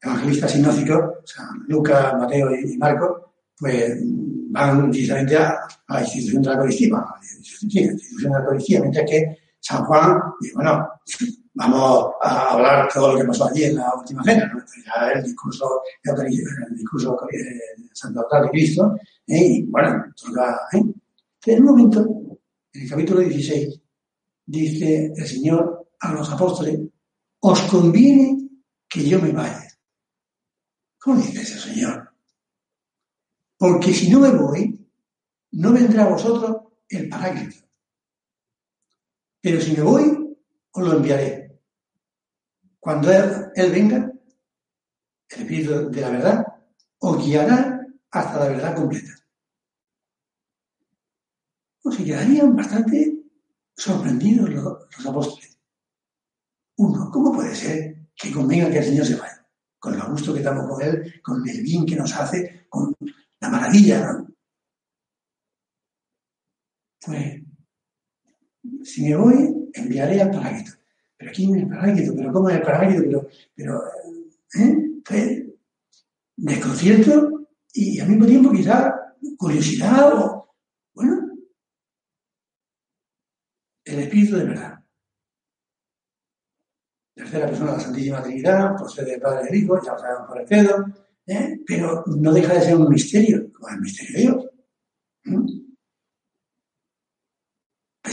evangelistas 0.00 0.52
sinóticos, 0.52 0.98
o 0.98 1.26
sea, 1.26 1.48
Lucas, 1.68 2.14
Mateo 2.18 2.54
y, 2.54 2.76
Marcos, 2.76 3.22
pues 3.56 3.98
van 4.50 4.90
precisamente 4.90 5.36
a, 5.36 5.60
la 5.88 6.00
institución 6.00 6.42
de 6.42 6.48
la 6.48 6.54
Eucaristía, 6.54 6.96
a 6.96 7.20
la 7.20 7.26
institución 7.38 8.32
de 8.32 8.38
la 8.38 8.44
Eucaristía, 8.44 8.80
mientras 8.80 9.08
que 9.08 9.41
San 9.62 9.84
Juan 9.84 10.20
dice, 10.40 10.54
bueno, 10.56 10.88
vamos 11.54 12.14
a 12.20 12.50
hablar 12.50 12.88
todo 12.92 13.12
lo 13.12 13.18
que 13.20 13.24
pasó 13.26 13.46
allí 13.46 13.64
en 13.64 13.76
la 13.76 13.94
última 13.94 14.24
cena, 14.24 14.52
ya 14.84 15.12
el 15.12 15.22
discurso, 15.22 15.82
el 16.02 16.76
discurso 16.76 17.16
de 17.30 18.50
Cristo, 18.50 18.96
¿eh? 19.28 19.46
y 19.46 19.62
bueno, 19.62 20.04
toca. 20.20 20.68
En 20.72 21.60
un 21.60 21.64
momento, 21.64 22.00
en 22.72 22.82
el 22.82 22.90
capítulo 22.90 23.20
16, 23.20 23.80
dice 24.46 25.12
el 25.16 25.26
Señor 25.26 25.90
a 26.00 26.12
los 26.12 26.28
apóstoles, 26.30 26.80
os 27.40 27.60
conviene 27.62 28.48
que 28.88 29.08
yo 29.08 29.20
me 29.20 29.30
vaya. 29.30 29.68
¿Cómo 30.98 31.20
dice 31.20 31.42
ese 31.42 31.58
Señor? 31.58 32.10
Porque 33.56 33.94
si 33.94 34.10
no 34.10 34.18
me 34.18 34.30
voy, 34.30 34.88
no 35.52 35.72
vendrá 35.72 36.04
a 36.04 36.08
vosotros 36.08 36.56
el 36.88 37.08
paráclito. 37.08 37.62
Pero 39.42 39.60
si 39.60 39.72
me 39.72 39.82
voy, 39.82 40.38
os 40.70 40.82
lo 40.82 40.96
enviaré. 40.96 41.60
Cuando 42.78 43.10
él, 43.12 43.70
venga, 43.72 44.12
el 45.28 45.40
Espíritu 45.40 45.90
de 45.90 46.00
la 46.00 46.10
verdad, 46.10 46.46
os 46.98 47.24
guiará 47.24 47.86
hasta 48.10 48.38
la 48.38 48.48
verdad 48.48 48.76
completa. 48.76 49.12
O 51.82 51.90
se 51.90 52.04
quedarían 52.04 52.54
bastante 52.54 53.24
sorprendidos 53.76 54.48
los, 54.50 55.06
apóstoles. 55.06 55.58
Uno, 56.76 57.10
¿cómo 57.10 57.32
puede 57.32 57.54
ser 57.56 58.08
que 58.14 58.32
convenga 58.32 58.70
que 58.70 58.78
el 58.78 58.84
Señor 58.84 59.06
se 59.06 59.16
vaya? 59.16 59.46
Con 59.78 59.98
lo 59.98 60.10
gusto 60.10 60.32
que 60.32 60.38
estamos 60.38 60.68
con 60.68 60.80
Él, 60.82 61.20
con 61.20 61.48
el 61.48 61.62
bien 61.62 61.84
que 61.84 61.96
nos 61.96 62.14
hace, 62.14 62.66
con 62.68 62.94
la 63.40 63.48
maravilla, 63.48 64.12
¿no? 64.12 64.28
Pues, 67.04 67.41
si 68.84 69.02
me 69.02 69.16
voy, 69.16 69.70
enviaré 69.74 70.20
al 70.20 70.30
Paráquito. 70.30 70.72
Pero 71.16 71.30
aquí 71.30 71.44
es 71.44 71.56
el 71.56 71.68
paráquito, 71.68 72.14
pero 72.16 72.32
¿cómo 72.32 72.50
es 72.50 72.56
el 72.56 72.62
paráquito? 72.62 73.02
Pero, 73.04 73.28
pero 73.54 73.82
¿eh? 74.58 75.46
desconcierto 76.36 77.48
y 77.72 78.00
al 78.00 78.08
mismo 78.08 78.26
tiempo 78.26 78.50
quizá 78.50 79.14
curiosidad 79.38 80.12
o, 80.18 80.54
bueno, 80.94 81.30
el 83.84 83.98
Espíritu 84.00 84.36
de 84.36 84.44
verdad. 84.44 84.84
Tercera 87.14 87.46
persona 87.46 87.70
de 87.72 87.76
la 87.76 87.84
Santísima 87.84 88.22
Trinidad, 88.22 88.76
procede 88.76 89.12
del 89.12 89.20
Padre 89.20 89.44
del 89.44 89.62
Hijo, 89.62 89.80
ya 89.80 89.92
lo 89.92 89.98
sabemos 89.98 90.28
por 90.28 90.40
el 90.40 90.46
credo, 90.46 90.86
¿eh? 91.26 91.60
pero 91.66 92.04
no 92.06 92.32
deja 92.32 92.54
de 92.54 92.62
ser 92.62 92.76
un 92.76 92.88
misterio, 92.88 93.52
como 93.52 93.68
el 93.68 93.80
misterio 93.80 94.16
de 94.16 94.22
Dios. 94.22 94.46
¿eh? 95.26 95.71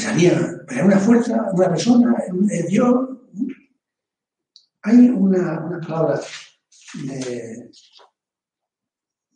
Pensaría, 0.09 0.63
pero 0.67 0.85
una 0.85 0.97
fuerza, 0.97 1.49
una 1.53 1.69
persona, 1.69 2.15
Dios. 2.67 3.09
Hay 4.81 5.09
una, 5.09 5.59
una 5.65 5.79
palabra 5.79 6.19
de, 6.93 7.71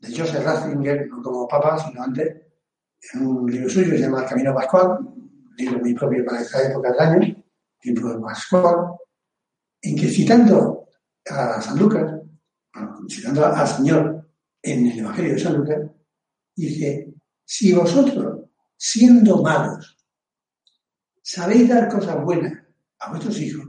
de 0.01 0.17
Joseph 0.17 0.43
Ratzinger, 0.43 1.07
no 1.07 1.21
como 1.21 1.47
papa, 1.47 1.77
sino 1.77 2.01
antes, 2.01 2.41
en 3.13 3.27
un 3.27 3.51
libro 3.51 3.69
suyo 3.69 3.91
que 3.91 3.97
se 3.97 4.03
llama 4.03 4.25
Camino 4.25 4.55
Pascual, 4.55 4.99
un 4.99 5.53
libro 5.57 5.79
muy 5.79 5.93
propio 5.93 6.25
para 6.25 6.41
esta 6.41 6.63
época 6.63 6.91
del 6.91 6.99
año, 6.99 7.43
tiempo 7.79 8.09
de 8.09 8.19
Pascual, 8.19 8.95
en 9.81 9.95
que 9.95 10.07
citando 10.07 10.87
a 11.29 11.61
San 11.61 11.77
Lucas, 11.77 12.19
citando 13.09 13.45
al 13.45 13.67
Señor 13.67 14.27
en 14.61 14.87
el 14.87 14.99
Evangelio 14.99 15.33
de 15.33 15.39
San 15.39 15.57
Lucas, 15.57 15.81
dice, 16.55 17.13
si 17.43 17.73
vosotros, 17.73 18.49
siendo 18.77 19.43
malos, 19.43 20.02
sabéis 21.23 21.69
dar 21.69 21.89
cosas 21.89 22.21
buenas 22.21 22.53
a 22.99 23.09
vuestros 23.09 23.39
hijos, 23.39 23.65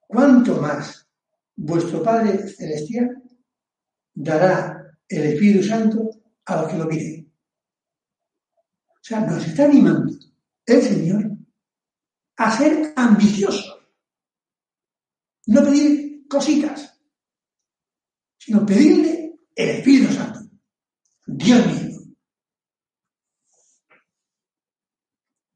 ¿cuánto 0.00 0.60
más 0.60 1.06
vuestro 1.54 2.02
Padre 2.02 2.48
Celestial 2.48 3.22
dará 4.14 4.98
el 5.08 5.22
Espíritu 5.24 5.62
Santo 5.62 6.10
a 6.46 6.62
los 6.62 6.70
que 6.70 6.78
lo 6.78 6.88
piden? 6.88 7.32
O 8.88 9.04
sea, 9.04 9.20
nos 9.20 9.46
está 9.46 9.64
animando 9.64 10.12
el 10.64 10.82
Señor 10.82 11.30
a 12.36 12.56
ser 12.56 12.92
ambiciosos. 12.96 13.78
No 15.46 15.62
pedir 15.62 16.26
cositas, 16.28 16.98
sino 18.38 18.64
pedirle 18.64 19.40
el 19.54 19.68
Espíritu 19.68 20.12
Santo. 20.12 20.40
Dios 21.26 21.66
mío. 21.66 21.91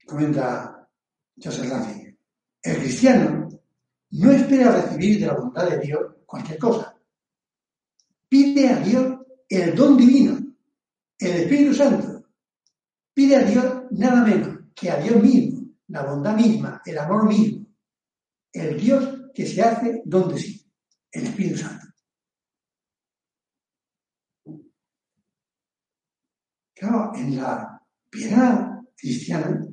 Comenta 0.06 0.88
Joseph 1.36 1.68
Ratzinger, 1.68 2.16
el 2.62 2.78
cristiano 2.78 3.48
no 4.10 4.30
espera 4.30 4.80
recibir 4.80 5.20
de 5.20 5.26
la 5.26 5.34
bondad 5.34 5.68
de 5.68 5.78
Dios 5.78 6.14
cualquier 6.24 6.58
cosa. 6.58 6.96
Pide 8.28 8.68
a 8.68 8.80
Dios 8.80 9.18
el 9.48 9.74
don 9.74 9.96
divino, 9.96 10.38
el 11.18 11.32
Espíritu 11.42 11.74
Santo. 11.74 12.28
Pide 13.12 13.36
a 13.36 13.42
Dios 13.42 13.82
nada 13.90 14.24
menos 14.24 14.58
que 14.74 14.90
a 14.90 15.00
Dios 15.00 15.22
mismo, 15.22 15.68
la 15.88 16.02
bondad 16.02 16.36
misma, 16.36 16.82
el 16.84 16.98
amor 16.98 17.26
mismo, 17.26 17.66
el 18.52 18.78
Dios 18.78 19.30
que 19.34 19.46
se 19.46 19.62
hace 19.62 20.02
donde 20.04 20.38
sí, 20.38 20.70
el 21.10 21.24
Espíritu 21.24 21.58
Santo. 21.58 21.86
Claro, 26.74 27.12
en 27.14 27.36
la 27.36 27.82
piedad 28.10 28.82
cristiana 28.94 29.66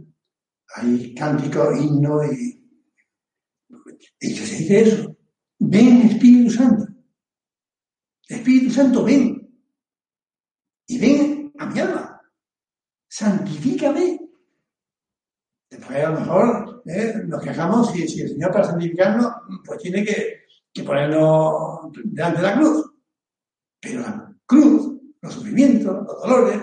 hay 0.76 1.14
cántico, 1.14 1.72
himno 1.76 2.24
y 2.24 2.64
hecho 4.20 4.46
se 4.46 4.56
dice 4.58 4.82
eso. 4.82 5.18
Ven 5.60 6.02
Espíritu 6.04 6.52
Santo. 6.52 6.88
Espíritu 8.28 8.72
Santo, 8.72 9.04
ven. 9.04 9.40
Y 10.88 11.00
ven 11.00 11.54
a 11.58 11.66
mi 11.68 11.80
alma. 11.80 12.22
Santifícame. 13.08 14.20
Después 15.70 16.04
a 16.04 16.10
lo 16.12 16.20
mejor 16.20 16.84
¿eh? 16.86 17.22
nos 17.26 17.42
quejamos 17.42 17.92
si, 17.92 18.08
si, 18.08 18.22
el 18.22 18.30
Señor 18.30 18.52
para 18.52 18.66
santificarnos, 18.66 19.32
pues 19.66 19.80
tiene 19.80 20.04
que, 20.04 20.44
que 20.72 20.84
ponernos 20.84 21.92
delante 22.04 22.42
de 22.42 22.48
la 22.48 22.56
cruz. 22.56 22.92
Pero 23.80 24.02
la 24.02 24.36
cruz, 24.46 25.02
los 25.22 25.34
sufrimientos, 25.34 26.06
los 26.06 26.22
dolores, 26.22 26.62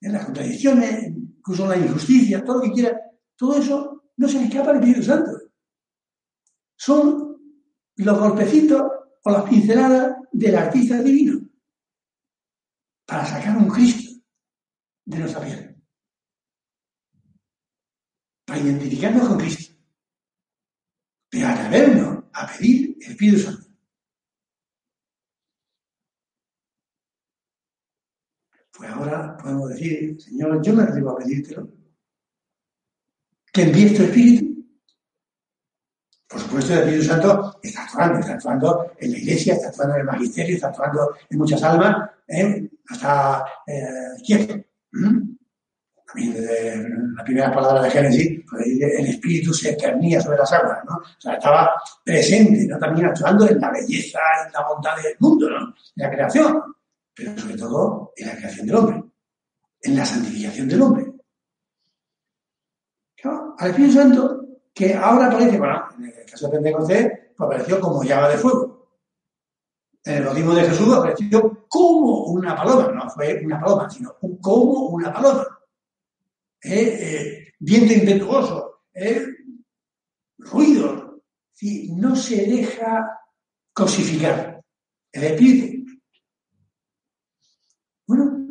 las 0.00 0.24
contradicciones, 0.24 1.08
incluso 1.08 1.66
la 1.66 1.76
injusticia, 1.76 2.44
todo 2.44 2.56
lo 2.56 2.62
que 2.62 2.72
quiera, 2.72 3.07
todo 3.38 3.56
eso 3.56 4.12
no 4.16 4.28
se 4.28 4.40
le 4.40 4.46
escapa 4.46 4.70
al 4.70 4.78
Espíritu 4.78 5.02
Santo. 5.04 5.30
Son 6.76 7.38
los 7.94 8.18
golpecitos 8.18 8.82
o 9.24 9.30
las 9.30 9.48
pinceladas 9.48 10.16
del 10.32 10.56
artista 10.56 11.00
divino 11.00 11.48
para 13.06 13.24
sacar 13.24 13.56
un 13.56 13.68
Cristo 13.68 14.20
de 15.04 15.18
nuestra 15.18 15.40
piel. 15.40 15.82
Para 18.44 18.60
identificarnos 18.60 19.28
con 19.28 19.38
Cristo. 19.38 19.74
Pero 21.30 21.48
atrevernos 21.48 22.24
a 22.32 22.46
pedir 22.46 22.96
el 23.00 23.12
Espíritu 23.12 23.38
Santo. 23.38 23.68
Pues 28.72 28.90
ahora 28.90 29.36
podemos 29.36 29.68
decir, 29.70 30.20
Señor, 30.20 30.60
yo 30.60 30.74
me 30.74 30.82
atrevo 30.82 31.10
a 31.10 31.18
pedírtelo. 31.18 31.77
Que 33.58 33.90
tu 33.90 34.02
Espíritu. 34.04 34.64
Por 36.28 36.40
supuesto, 36.40 36.74
el 36.74 36.78
Espíritu 36.80 37.04
Santo 37.04 37.58
está 37.62 37.82
actuando, 37.84 38.18
está 38.20 38.34
actuando 38.34 38.92
en 38.98 39.12
la 39.12 39.18
iglesia, 39.18 39.54
está 39.54 39.68
actuando 39.68 39.94
en 39.94 40.00
el 40.00 40.06
magisterio, 40.06 40.54
está 40.54 40.68
actuando 40.68 41.16
en 41.28 41.38
muchas 41.38 41.62
almas, 41.64 42.10
¿eh? 42.28 42.70
hasta 42.88 43.44
eh, 43.66 44.22
quieto. 44.24 44.54
¿Mm? 44.92 45.36
También 46.06 46.34
desde 46.34 46.88
la 47.16 47.24
primera 47.24 47.52
palabra 47.52 47.82
de 47.82 47.90
Génesis, 47.90 48.44
pues, 48.48 48.64
el 48.66 49.06
Espíritu 49.06 49.52
se 49.52 49.70
eternía 49.70 50.20
sobre 50.20 50.38
las 50.38 50.52
aguas, 50.52 50.78
¿no? 50.88 50.96
O 50.96 51.20
sea, 51.20 51.34
estaba 51.34 51.72
presente. 52.04 52.68
También 52.78 53.06
actuando 53.06 53.48
en 53.48 53.60
la 53.60 53.70
belleza, 53.70 54.18
en 54.46 54.52
la 54.52 54.68
bondad 54.68 54.96
del 55.02 55.16
mundo, 55.18 55.50
¿no? 55.50 55.58
En 55.58 55.74
la 55.96 56.10
creación 56.10 56.62
pero 57.18 57.36
sobre 57.36 57.56
todo 57.56 58.12
en 58.16 58.26
la 58.28 58.36
creación 58.36 58.66
del 58.68 58.76
hombre, 58.76 59.04
en 59.82 59.96
la 59.96 60.06
santificación 60.06 60.68
del 60.68 60.82
hombre. 60.82 61.07
Al 63.58 63.70
Espíritu 63.70 63.94
Santo, 63.94 64.46
que 64.72 64.94
ahora 64.94 65.26
aparece, 65.26 65.58
bueno, 65.58 65.84
en 65.98 66.04
el 66.04 66.26
caso 66.26 66.46
de 66.46 66.52
Pentecostés, 66.52 67.12
pues 67.36 67.46
apareció 67.46 67.80
como 67.80 68.02
llama 68.02 68.28
de 68.28 68.38
fuego. 68.38 68.88
En 70.04 70.14
el 70.14 70.24
bautismo 70.24 70.54
de 70.54 70.64
Jesús 70.64 70.94
apareció 70.94 71.66
como 71.68 72.24
una 72.26 72.56
paloma, 72.56 72.92
no 72.92 73.10
fue 73.10 73.40
una 73.44 73.60
paloma, 73.60 73.90
sino 73.90 74.16
como 74.40 74.88
una 74.88 75.12
paloma. 75.12 75.46
Eh, 76.62 77.52
viento 77.58 77.92
impetuoso, 77.92 78.82
ruido. 80.38 81.22
Si 81.52 81.92
no 81.92 82.14
se 82.14 82.46
deja 82.46 83.20
cosificar. 83.72 84.62
El 85.10 85.24
Espíritu 85.24 85.78
bueno, 88.08 88.48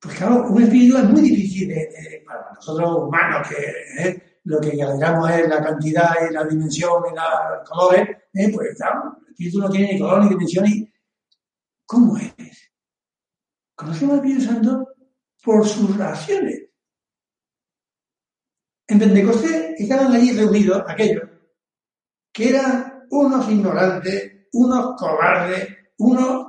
pues 0.00 0.16
claro, 0.16 0.48
un 0.48 0.62
espíritu 0.62 0.96
es 0.96 1.04
muy 1.04 1.20
difícil 1.20 1.74
para 2.26 2.54
nosotros 2.54 3.02
humanos, 3.02 3.46
que 3.48 4.02
¿eh? 4.02 4.27
Lo 4.48 4.60
que 4.60 4.78
calculamos 4.78 5.30
es 5.30 5.46
la 5.46 5.62
cantidad 5.62 6.14
y 6.28 6.32
la 6.32 6.44
dimensión 6.44 7.02
y 7.12 7.14
los 7.14 7.68
colores, 7.68 8.08
¿eh? 8.32 8.50
pues 8.50 8.74
claro, 8.76 9.18
el 9.20 9.32
espíritu 9.32 9.58
no 9.58 9.68
tiene 9.68 9.92
ni 9.92 10.00
color 10.00 10.22
ni 10.22 10.30
dimensión. 10.30 10.64
¿Cómo 11.84 12.16
es? 12.16 12.34
Conocemos 13.74 14.14
al 14.14 14.18
Espíritu 14.20 14.50
Santo 14.50 14.88
por 15.42 15.66
sus 15.66 15.96
raciones. 15.96 16.62
En 18.86 18.98
Pentecostés 18.98 19.78
estaban 19.78 20.12
allí 20.12 20.32
reunidos 20.32 20.82
aquellos 20.86 21.28
que 22.32 22.48
eran 22.48 23.06
unos 23.10 23.50
ignorantes, 23.50 24.48
unos 24.52 24.96
cobardes, 24.98 25.76
unos 25.98 26.46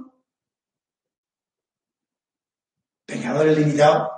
pecadores 3.05 3.57
limitados. 3.57 4.09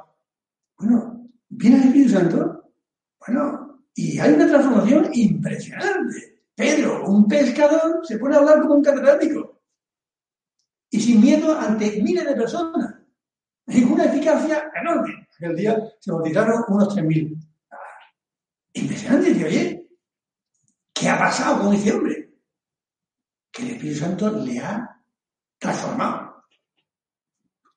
Bueno, 0.77 1.27
viene 1.49 1.77
el 1.77 1.83
Espíritu 1.85 2.09
Santo. 2.11 2.73
Bueno, 3.19 3.70
y 3.95 4.19
hay 4.19 4.33
una 4.33 4.47
transformación 4.47 5.09
impresionante. 5.13 6.43
Pedro, 6.55 7.05
un 7.07 7.27
pescador, 7.27 8.05
se 8.05 8.17
pone 8.17 8.35
a 8.35 8.39
hablar 8.39 8.61
como 8.61 8.75
un 8.75 8.83
catedrático. 8.83 9.61
Y 10.89 10.99
sin 10.99 11.21
miedo 11.21 11.57
ante 11.57 12.01
miles 12.01 12.25
de 12.25 12.35
personas. 12.35 12.95
En 13.67 13.91
una 13.91 14.05
eficacia 14.05 14.71
enorme. 14.79 15.27
Aquel 15.35 15.55
día 15.55 15.77
se 15.99 16.11
bautizaron 16.11 16.63
unos 16.67 16.95
3.000. 16.95 17.37
Impresionante, 18.73 19.33
tío, 19.33 19.47
oye. 19.47 19.89
¿Qué 20.93 21.09
ha 21.09 21.17
pasado 21.17 21.63
con 21.63 21.73
ese 21.73 21.93
hombre? 21.93 22.33
Que 23.51 23.63
el 23.63 23.69
Espíritu 23.71 23.99
Santo 23.99 24.29
le 24.29 24.59
ha 24.59 25.03
transformado. 25.57 26.43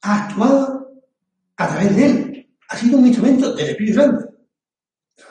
Ha 0.02 0.24
actuado 0.24 1.02
a 1.56 1.68
través 1.68 1.96
de 1.96 2.06
él. 2.06 2.56
Ha 2.68 2.76
sido 2.76 2.98
un 2.98 3.06
instrumento 3.06 3.54
del 3.54 3.70
Espíritu 3.70 4.00
Santo. 4.00 4.33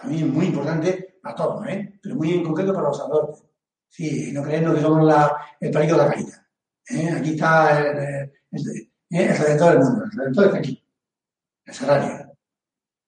A 0.03 0.07
mí 0.07 0.19
es 0.19 0.27
muy 0.27 0.47
importante 0.47 1.17
para 1.21 1.35
todos, 1.35 1.65
¿eh? 1.67 1.97
pero 2.01 2.15
muy 2.15 2.33
en 2.33 2.43
concreto 2.43 2.73
para 2.73 2.87
los 2.89 2.97
sacerdotes. 2.97 3.43
Sí, 3.87 4.31
no 4.33 4.43
creemos 4.43 4.75
que 4.75 4.81
somos 4.81 5.05
la, 5.05 5.37
el 5.61 5.71
palito 5.71 5.93
de 5.93 6.03
la 6.03 6.09
carita. 6.09 6.47
¿eh? 6.89 7.09
Aquí 7.09 7.29
está 7.31 7.79
el, 7.79 8.31
el, 8.51 8.91
el, 9.09 9.37
redentor 9.37 9.71
del 9.71 9.79
mundo. 9.79 10.03
El 10.03 10.11
redentor 10.11 10.45
está 10.45 10.57
aquí, 10.57 10.83
el 11.65 11.73
salario. 11.73 12.37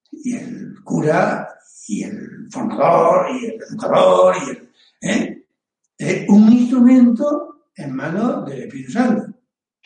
Y 0.10 0.36
el 0.38 0.76
cura, 0.84 1.50
y 1.88 2.04
el 2.04 2.48
formador, 2.50 3.28
y 3.32 3.46
el 3.46 3.62
educador, 3.62 4.36
y 4.38 4.50
el. 4.50 4.74
¿eh? 5.02 5.48
Es 5.98 6.30
un 6.30 6.52
instrumento 6.52 7.68
en 7.76 7.94
manos 7.94 8.46
del 8.46 8.64
Espíritu 8.64 8.92
Santo. 8.92 9.34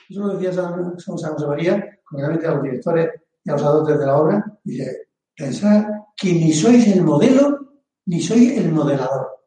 Eso 0.08 0.22
lo 0.22 0.38
decía 0.38 0.54
San, 0.54 0.96
José 0.96 1.48
María 1.48 2.00
concretamente 2.04 2.48
a 2.48 2.52
los 2.52 2.64
directores 2.64 3.10
y 3.44 3.50
a 3.50 3.54
los 3.54 3.64
adultos 3.64 4.00
de 4.00 4.06
la 4.06 4.18
obra, 4.18 4.60
dice, 4.64 5.09
pensad 5.40 5.86
que 6.18 6.34
ni 6.34 6.52
sois 6.52 6.86
el 6.88 7.02
modelo 7.02 7.80
ni 8.08 8.20
soy 8.22 8.58
el 8.58 8.72
modelador. 8.74 9.40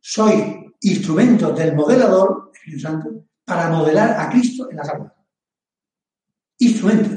Soy 0.00 0.72
instrumento 0.80 1.52
del 1.52 1.74
modelador, 1.74 2.50
Espíritu 2.54 2.80
Santo, 2.80 3.26
para 3.44 3.68
modelar 3.68 4.18
a 4.18 4.30
Cristo 4.30 4.70
en 4.70 4.76
la 4.76 4.82
carne. 4.82 5.10
Instrumento. 6.58 7.10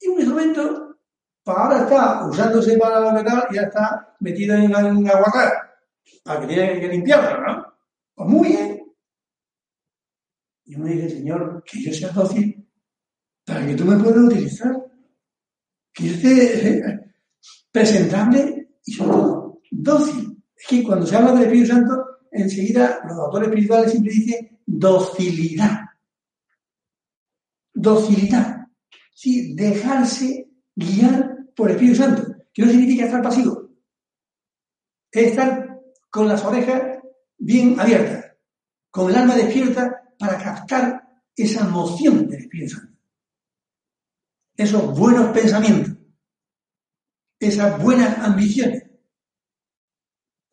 Y 0.00 0.08
un 0.08 0.18
instrumento, 0.18 0.98
pues 1.44 1.56
ahora 1.56 1.82
está 1.82 2.26
usándose 2.26 2.76
para 2.76 3.00
lo 3.00 3.16
que 3.16 3.24
tal, 3.24 3.48
ya 3.52 3.62
está 3.62 4.16
metido 4.20 4.56
en 4.56 4.74
un 4.74 5.08
aguacate, 5.08 5.56
para 6.24 6.40
que 6.40 6.46
tiene 6.46 6.80
que 6.80 6.88
limpiarlo, 6.88 7.46
¿no? 7.46 7.74
Pues 8.14 8.28
muy 8.28 8.48
bien. 8.48 8.94
Y 10.64 10.74
uno 10.74 10.86
dice, 10.86 11.10
Señor, 11.10 11.62
que 11.64 11.82
yo 11.82 11.92
sea 11.92 12.08
dócil 12.10 12.68
para 13.44 13.66
que 13.66 13.74
tú 13.74 13.84
me 13.84 14.02
puedas 14.02 14.24
utilizar. 14.24 14.89
Que 16.00 16.10
esté 16.10 16.78
eh, 16.78 17.00
presentable 17.72 18.76
y 18.84 18.92
sobre 18.92 19.10
todo 19.12 19.60
dócil. 19.70 20.42
Es 20.56 20.66
que 20.66 20.82
cuando 20.82 21.06
se 21.06 21.16
habla 21.16 21.32
del 21.32 21.42
Espíritu 21.42 21.68
Santo, 21.68 22.04
enseguida 22.30 23.00
los 23.06 23.18
autores 23.18 23.48
espirituales 23.48 23.90
siempre 23.90 24.12
dicen 24.12 24.60
docilidad. 24.64 25.80
Docilidad. 27.74 28.66
Sí, 29.14 29.54
dejarse 29.54 30.48
guiar 30.74 31.46
por 31.54 31.68
el 31.68 31.76
Espíritu 31.76 31.98
Santo. 31.98 32.34
Que 32.52 32.62
no 32.62 32.70
significa 32.70 33.04
estar 33.04 33.22
pasivo. 33.22 33.68
Es 35.10 35.26
estar 35.28 35.80
con 36.08 36.28
las 36.28 36.42
orejas 36.44 36.98
bien 37.36 37.78
abiertas, 37.78 38.32
con 38.90 39.10
el 39.10 39.16
alma 39.16 39.36
despierta 39.36 40.02
para 40.18 40.42
captar 40.42 41.02
esa 41.36 41.64
moción 41.68 42.28
del 42.28 42.40
Espíritu 42.40 42.76
Santo 42.76 42.89
esos 44.60 44.98
buenos 44.98 45.32
pensamientos, 45.32 45.96
esas 47.38 47.82
buenas 47.82 48.18
ambiciones, 48.18 48.82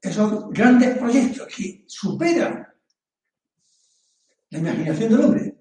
esos 0.01 0.49
grandes 0.51 0.97
proyectos 0.97 1.53
que 1.53 1.83
superan 1.87 2.65
la 4.49 4.59
imaginación 4.59 5.09
del 5.11 5.19
hombre. 5.19 5.57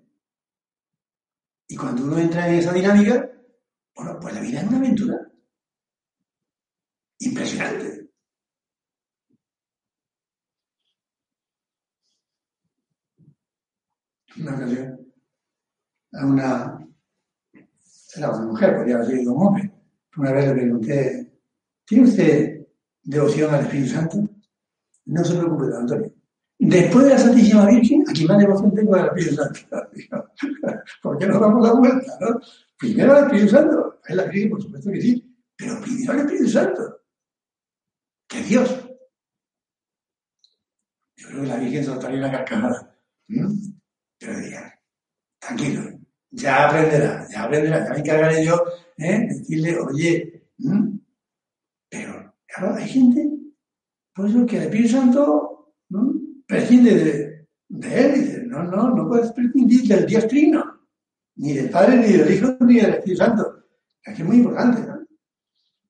Y 1.66 1.76
cuando 1.76 2.04
uno 2.04 2.18
entra 2.18 2.48
en 2.48 2.54
esa 2.54 2.72
dinámica, 2.72 3.28
bueno, 3.96 4.16
pues 4.20 4.32
la 4.32 4.40
vida 4.40 4.60
es 4.60 4.68
una 4.68 4.78
aventura 4.78 5.32
impresionante. 7.18 8.10
Una 14.36 14.54
ocasión, 14.54 15.14
a 16.12 16.26
una 16.26 16.86
era 18.18 18.30
una 18.30 18.46
mujer, 18.46 18.76
podría 18.76 18.96
haber 18.96 19.08
sido 19.08 19.32
un 19.34 19.46
hombre. 19.46 19.72
Una 20.16 20.32
vez 20.32 20.48
le 20.48 20.54
pregunté, 20.54 21.40
¿tiene 21.84 22.04
usted 22.04 22.66
devoción 23.02 23.54
al 23.54 23.62
Espíritu 23.62 23.90
Santo? 23.90 24.28
No 25.06 25.24
se 25.24 25.36
preocupe, 25.36 25.66
don 25.66 25.82
Antonio. 25.82 26.12
Después 26.58 27.04
de 27.04 27.10
la 27.10 27.18
Santísima 27.18 27.66
Virgen, 27.66 28.04
aquí 28.08 28.24
más 28.24 28.38
devoción 28.38 28.74
tengo 28.74 28.94
al 28.94 29.06
Espíritu 29.06 29.34
Santo. 29.34 29.60
¿Por 31.02 31.18
qué 31.18 31.26
nos 31.26 31.40
damos 31.40 31.66
la 31.66 31.74
vuelta? 31.74 32.18
¿no? 32.20 32.40
Primero 32.78 33.14
al 33.14 33.24
Espíritu 33.24 33.48
Santo. 33.50 34.00
Es 34.06 34.16
la 34.16 34.24
Virgen, 34.24 34.50
por 34.50 34.62
supuesto 34.62 34.90
que 34.90 35.00
sí. 35.00 35.36
Pero 35.54 35.80
primero 35.80 36.12
al 36.12 36.18
Espíritu 36.20 36.48
Santo. 36.48 37.00
Que 38.26 38.42
Dios. 38.42 38.88
Yo 41.16 41.28
creo 41.28 41.42
que 41.42 41.48
la 41.48 41.56
Virgen 41.56 41.84
soltaría 41.84 42.18
una 42.18 42.32
carcajada. 42.32 42.98
Pero 44.18 44.38
diría, 44.38 44.80
tranquilo, 45.38 45.95
ya 46.36 46.68
aprenderá, 46.68 47.26
ya 47.28 47.44
aprenderá, 47.44 47.84
ya 47.84 47.92
me 47.92 47.98
encargaré 47.98 48.44
yo, 48.44 48.62
¿eh? 48.98 49.26
decirle, 49.28 49.78
oye, 49.78 50.42
pero 51.88 52.34
claro, 52.46 52.74
hay 52.74 52.88
gente, 52.88 53.28
pues 54.14 54.32
lo 54.32 54.44
que 54.46 54.58
el 54.58 54.62
Espíritu 54.64 54.90
Santo 54.90 55.74
¿no? 55.88 56.12
prescinde 56.46 57.46
de, 57.68 57.98
él, 58.00 58.14
dice, 58.14 58.42
no, 58.46 58.62
no, 58.64 58.94
no 58.94 59.08
puedes 59.08 59.32
prescindir 59.32 59.82
del 59.88 60.06
Dios 60.06 60.28
Trino, 60.28 60.62
ni 61.36 61.54
del 61.54 61.70
Padre, 61.70 61.96
ni 61.96 62.12
del 62.12 62.32
Hijo, 62.32 62.56
ni 62.60 62.76
del 62.76 62.94
Espíritu 62.94 63.24
Santo. 63.24 63.64
Que 64.02 64.12
es 64.12 64.24
muy 64.24 64.36
importante, 64.36 64.82
¿no? 64.82 65.04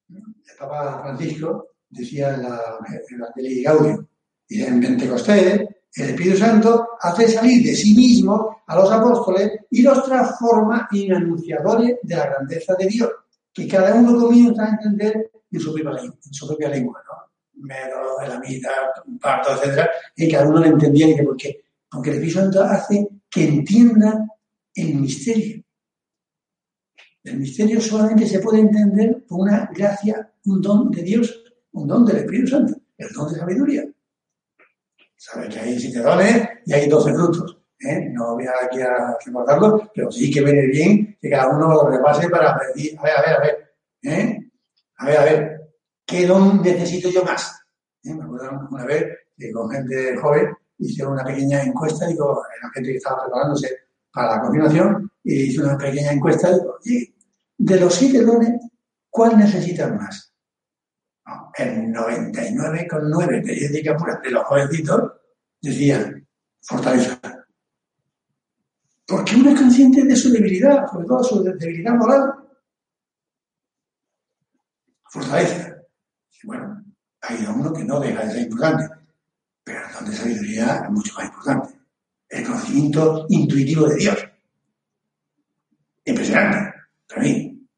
El 0.09 0.57
Papa 0.59 1.03
Francisco 1.03 1.75
decía 1.91 2.35
en 2.35 2.43
la 2.45 2.79
Evangelii 3.11 3.63
Gaudium, 3.63 4.07
y 4.49 4.63
en 4.63 4.81
Pentecostés, 4.81 5.69
el 5.97 6.11
Espíritu 6.11 6.37
Santo 6.37 6.89
hace 7.01 7.29
salir 7.29 7.65
de 7.65 7.75
sí 7.75 7.95
mismo 7.95 8.63
a 8.67 8.77
los 8.77 8.93
apóstoles 8.93 9.61
y 9.71 9.81
los 9.81 10.05
transforma 10.05 10.89
en 10.93 11.15
anunciadores 11.15 11.97
de 12.03 12.17
la 12.17 12.27
grandeza 12.27 12.75
de 12.79 12.87
Dios, 12.87 13.11
que 13.53 13.67
cada 13.67 13.95
uno 13.95 14.19
comienza 14.19 14.65
a 14.65 14.71
entender 14.71 15.31
en 15.51 15.61
su 15.61 15.73
propia 15.73 16.03
en 16.03 16.35
su 16.35 16.47
propia 16.47 16.69
lengua 16.69 17.03
¿no? 17.07 17.65
Mero, 17.65 18.21
elamita, 18.21 18.69
parto, 19.19 19.53
etc. 19.53 19.89
Y 20.15 20.31
cada 20.31 20.47
uno 20.47 20.61
lo 20.61 20.67
entendía. 20.67 21.09
Y 21.09 21.25
¿por 21.25 21.37
qué? 21.37 21.65
Porque 21.91 22.11
el 22.11 22.17
Espíritu 22.17 22.41
Santo 22.41 22.63
hace 22.63 23.09
que 23.31 23.49
entienda 23.49 24.27
el 24.75 24.95
misterio. 24.97 25.65
El 27.25 27.39
misterio 27.39 27.81
solamente 27.81 28.27
se 28.27 28.41
puede 28.41 28.61
entender 28.61 29.25
por 29.27 29.41
una 29.41 29.71
gracia, 29.75 30.31
un 30.45 30.61
don 30.61 30.91
de 30.91 31.03
Dios, 31.03 31.43
un 31.73 31.89
don 31.89 32.05
del 32.05 32.19
Espíritu 32.19 32.49
Santo, 32.49 32.75
el 32.99 33.09
don 33.09 33.33
de 33.33 33.41
sabiduría. 33.41 33.85
Sabe 35.29 35.49
que 35.49 35.59
hay 35.59 35.81
siete 35.81 35.99
dones 35.99 36.49
y 36.67 36.73
hay 36.73 36.89
doce 36.89 37.13
frutos. 37.13 37.59
¿eh? 37.81 38.11
No 38.13 38.35
voy 38.35 38.45
aquí 38.47 38.81
a 38.81 39.17
recordarlo, 39.27 39.91
pero 39.93 40.09
sí 40.13 40.31
que 40.31 40.41
viene 40.41 40.67
bien 40.67 41.19
que 41.21 41.31
cada 41.31 41.49
uno 41.49 41.69
lo 41.69 41.91
repase 41.91 42.29
para 42.29 42.57
decir, 42.73 42.97
a 42.97 43.03
ver, 43.03 43.17
a 43.17 43.21
ver, 43.23 43.35
a 43.35 43.41
ver, 43.41 43.75
¿eh? 44.03 44.51
a 44.99 45.07
ver, 45.07 45.19
a 45.19 45.25
ver, 45.25 45.61
¿qué 46.07 46.27
don 46.29 46.63
necesito 46.63 47.11
yo 47.11 47.25
más? 47.25 47.61
¿Eh? 48.05 48.15
Me 48.15 48.23
acuerdo 48.23 48.69
una 48.71 48.85
vez 48.85 49.05
que 49.37 49.51
con 49.51 49.69
gente 49.69 50.17
joven 50.17 50.55
hice 50.79 51.05
una 51.05 51.25
pequeña 51.25 51.61
encuesta, 51.65 52.07
digo, 52.07 52.45
la 52.63 52.71
gente 52.71 52.91
que 52.93 52.99
estaba 52.99 53.25
preparándose 53.25 53.69
para 54.13 54.37
la 54.37 54.43
continuación, 54.43 55.11
y 55.25 55.49
hice 55.49 55.61
una 55.61 55.77
pequeña 55.77 56.13
encuesta, 56.13 56.53
digo, 56.53 56.77
oye, 56.81 57.17
de 57.59 57.81
los 57.81 57.93
siete 57.93 58.23
dones, 58.23 58.61
¿cuál 59.11 59.37
necesitas 59.37 59.93
más? 59.93 60.36
El 61.59 61.93
99,9 61.93 63.43
de 63.43 63.65
ética 63.67 63.97
pura 63.97 64.21
de 64.23 64.31
los 64.31 64.45
jovencitos 64.45 65.13
decían 65.61 66.27
fortaleza. 66.61 67.21
Porque 69.07 69.37
uno 69.37 69.51
es 69.51 69.61
consciente 69.61 70.05
de 70.05 70.17
su 70.17 70.31
debilidad, 70.31 70.87
sobre 70.91 71.07
todo 71.07 71.23
su 71.23 71.43
debilidad 71.43 71.95
moral. 71.95 72.33
Fortaleza. 75.05 75.77
Bueno, 76.45 76.85
hay 77.23 77.47
uno 77.47 77.73
que 77.73 77.85
no 77.85 78.01
deja 78.01 78.25
de 78.25 78.31
ser 78.33 78.43
importante, 78.43 78.89
pero 79.65 79.81
el 79.87 79.95
don 79.95 80.05
de 80.05 80.13
es 80.13 80.91
mucho 80.91 81.15
más 81.15 81.27
importante. 81.27 81.81
El 82.29 82.45
conocimiento 82.45 83.27
intuitivo 83.29 83.89
de 83.89 83.97
Dios. 83.97 84.29
Impresionante. 86.05 86.75
Para 87.09 87.23
mí, 87.23 87.69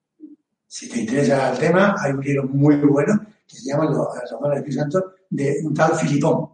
si 0.66 0.88
te 0.88 1.00
interesa 1.00 1.52
el 1.52 1.58
tema, 1.58 1.94
hay 1.98 2.12
un 2.12 2.20
libro 2.20 2.44
muy 2.44 2.76
bueno 2.76 3.28
que 3.48 3.56
se 3.56 3.70
llama 3.70 3.86
los 3.86 4.08
del 4.42 4.58
Espíritu 4.58 4.80
Santo 4.80 5.14
de 5.30 5.60
un 5.64 5.74
tal 5.74 5.94
Filipón. 5.96 6.50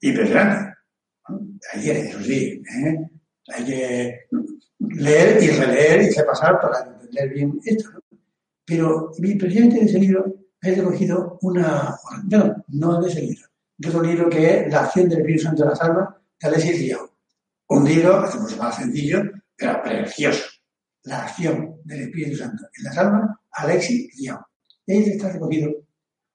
Impresionante. 0.00 0.74
Hay 1.72 1.82
que, 1.82 2.00
eso 2.00 2.20
sí, 2.22 2.62
¿eh? 2.84 3.10
hay 3.48 3.64
que 3.64 4.20
leer 4.78 5.42
y 5.42 5.48
releer 5.50 6.02
y 6.02 6.10
repasar 6.10 6.60
para 6.60 6.80
entender 6.80 7.28
bien 7.30 7.60
esto. 7.64 7.90
Pero 8.64 9.12
presidente 9.38 9.76
de 9.76 9.84
ese 9.84 9.98
libro 9.98 10.34
he 10.60 10.74
recogido 10.74 11.38
una, 11.42 11.96
bueno, 12.24 12.64
no 12.68 13.00
de 13.00 13.08
ese 13.08 13.22
libro, 13.22 13.46
de 13.76 13.88
otro 13.88 14.02
libro 14.02 14.28
que 14.28 14.60
es 14.60 14.72
La 14.72 14.84
acción 14.84 15.08
del 15.08 15.20
Espíritu 15.20 15.44
Santo 15.44 15.62
en 15.62 15.68
las 15.70 15.80
almas 15.80 16.08
de 16.40 16.48
Alexis 16.48 16.78
Diao. 16.78 17.10
Un 17.68 17.84
libro, 17.84 18.26
mucho 18.40 18.56
más 18.56 18.76
sencillo, 18.76 19.22
pero 19.56 19.82
precioso. 19.82 20.44
La 21.04 21.24
acción 21.24 21.80
del 21.84 22.02
Espíritu 22.02 22.36
Santo 22.36 22.64
en 22.76 22.84
las 22.84 22.98
almas, 22.98 23.30
Alexis 23.52 24.16
Diao. 24.16 24.49
Ahí 24.90 25.04
está 25.04 25.30
recogido 25.30 25.70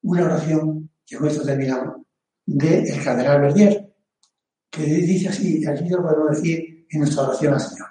una 0.04 0.24
oración 0.24 0.90
que 1.06 1.18
con 1.18 1.28
esto 1.28 1.44
terminamos, 1.44 2.06
del 2.46 2.88
el 2.88 3.04
cardenal 3.04 3.42
Verdier, 3.42 3.94
que 4.72 4.84
dice 4.84 5.28
así, 5.28 5.66
aquí 5.66 5.90
lo 5.90 6.02
podemos 6.02 6.38
decir 6.38 6.88
en 6.90 7.00
nuestra 7.00 7.24
oración 7.24 7.54
al 7.54 7.60
Señor. 7.60 7.90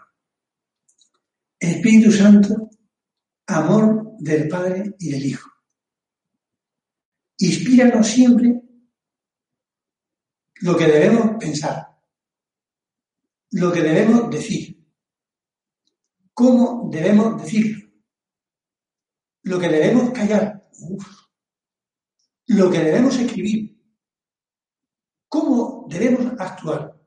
Espíritu 1.58 2.10
Santo, 2.10 2.70
amor 3.46 4.16
del 4.20 4.48
Padre 4.48 4.94
y 4.98 5.10
del 5.10 5.26
Hijo. 5.26 5.50
Inspíranos 7.38 8.06
siempre 8.06 8.62
lo 10.62 10.76
que 10.78 10.86
debemos 10.86 11.36
pensar, 11.38 11.88
lo 13.50 13.70
que 13.70 13.82
debemos 13.82 14.30
decir, 14.30 14.82
cómo 16.32 16.88
debemos 16.90 17.42
decirlo, 17.42 17.83
lo 19.44 19.58
que 19.58 19.68
debemos 19.68 20.10
callar, 20.10 20.68
lo 22.46 22.70
que 22.70 22.78
debemos 22.78 23.16
escribir, 23.18 23.78
cómo 25.28 25.86
debemos 25.88 26.32
actuar, 26.38 26.98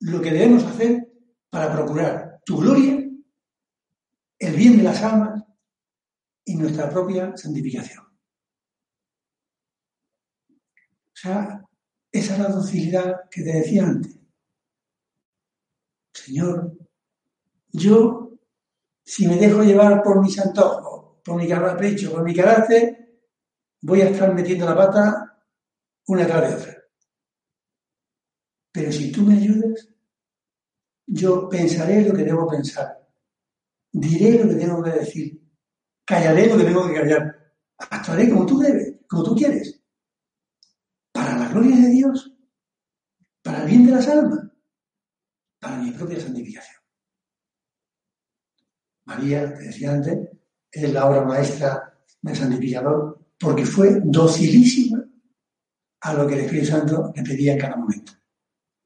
lo 0.00 0.20
que 0.20 0.30
debemos 0.30 0.64
hacer 0.64 1.12
para 1.48 1.72
procurar 1.72 2.40
tu 2.44 2.58
gloria, 2.58 3.08
el 4.38 4.56
bien 4.56 4.76
de 4.76 4.82
las 4.82 5.02
almas 5.02 5.42
y 6.44 6.56
nuestra 6.56 6.90
propia 6.90 7.36
santificación. 7.36 8.04
O 10.48 11.18
sea, 11.18 11.64
esa 12.12 12.32
es 12.34 12.38
la 12.38 12.48
docilidad 12.48 13.28
que 13.30 13.42
te 13.42 13.52
decía 13.52 13.84
antes. 13.84 14.18
Señor, 16.12 16.76
yo, 17.72 18.38
si 19.04 19.26
me 19.28 19.36
dejo 19.36 19.62
llevar 19.62 20.02
por 20.02 20.20
mis 20.20 20.38
antojos, 20.38 20.95
por 21.26 21.36
mi 21.36 21.48
capricho, 21.48 22.12
por 22.12 22.22
mi 22.22 22.32
carácter, 22.32 23.20
voy 23.82 24.00
a 24.00 24.10
estar 24.10 24.32
metiendo 24.32 24.64
la 24.64 24.76
pata 24.76 25.44
una 26.06 26.24
tras 26.24 26.48
de 26.48 26.54
otra. 26.54 26.84
Pero 28.72 28.92
si 28.92 29.10
tú 29.10 29.22
me 29.22 29.34
ayudas, 29.34 29.88
yo 31.04 31.48
pensaré 31.48 32.02
lo 32.02 32.14
que 32.14 32.22
debo 32.22 32.46
pensar, 32.46 33.04
diré 33.90 34.44
lo 34.44 34.48
que 34.48 34.54
tengo 34.54 34.80
que 34.80 34.90
decir, 34.90 35.42
callaré 36.04 36.46
lo 36.46 36.58
que 36.58 36.64
tengo 36.64 36.86
que 36.86 36.94
callar, 36.94 37.52
actuaré 37.76 38.30
como 38.30 38.46
tú 38.46 38.60
debes, 38.60 38.94
como 39.08 39.24
tú 39.24 39.34
quieres, 39.34 39.82
para 41.10 41.36
la 41.36 41.48
gloria 41.48 41.76
de 41.76 41.88
Dios, 41.88 42.32
para 43.42 43.62
el 43.62 43.68
bien 43.68 43.86
de 43.86 43.92
las 43.92 44.06
almas, 44.06 44.46
para 45.58 45.78
mi 45.78 45.90
propia 45.90 46.20
santificación. 46.20 46.80
María, 49.06 49.52
te 49.54 49.64
decía 49.64 49.92
antes, 49.92 50.35
es 50.70 50.92
la 50.92 51.06
obra 51.06 51.22
maestra 51.22 51.94
del 52.20 52.36
santificador, 52.36 53.20
porque 53.38 53.64
fue 53.64 54.00
docilísima 54.04 55.04
a 56.00 56.14
lo 56.14 56.26
que 56.26 56.34
el 56.34 56.40
Espíritu 56.40 56.66
Santo 56.66 57.12
le 57.14 57.22
pedía 57.22 57.54
en 57.54 57.58
cada 57.58 57.76
momento. 57.76 58.12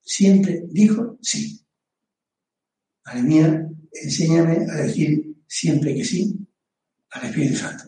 Siempre 0.01 0.64
dijo 0.68 1.18
sí. 1.20 1.61
Madre 3.05 3.22
mía, 3.22 3.68
enséñame 3.93 4.66
a 4.70 4.76
decir 4.76 5.37
siempre 5.47 5.95
que 5.95 6.05
sí 6.05 6.47
al 7.11 7.24
Espíritu 7.24 7.57
Santo. 7.57 7.85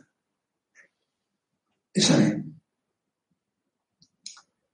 Esa 1.93 2.27
es. 2.27 2.37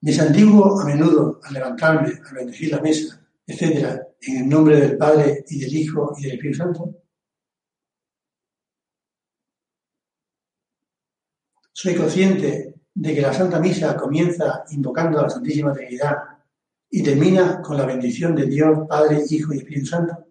Me 0.00 0.12
santiguo 0.12 0.80
a 0.80 0.84
menudo 0.84 1.40
al 1.42 1.54
levantarme, 1.54 2.12
a 2.24 2.32
bendecir 2.32 2.70
la 2.70 2.80
mesa, 2.80 3.20
etcétera, 3.44 4.06
en 4.20 4.36
el 4.38 4.48
nombre 4.48 4.78
del 4.78 4.96
Padre 4.96 5.44
y 5.48 5.58
del 5.58 5.74
Hijo 5.74 6.14
y 6.16 6.22
del 6.22 6.32
Espíritu 6.32 6.58
Santo. 6.58 7.07
Soy 11.80 11.94
consciente 11.94 12.74
de 12.92 13.14
que 13.14 13.20
la 13.20 13.32
Santa 13.32 13.60
Misa 13.60 13.96
comienza 13.96 14.64
invocando 14.70 15.20
a 15.20 15.22
la 15.22 15.30
Santísima 15.30 15.72
Trinidad 15.72 16.16
y 16.90 17.04
termina 17.04 17.62
con 17.62 17.76
la 17.76 17.86
bendición 17.86 18.34
de 18.34 18.46
Dios, 18.46 18.80
Padre, 18.88 19.22
Hijo 19.30 19.54
y 19.54 19.58
Espíritu 19.58 19.86
Santo. 19.86 20.26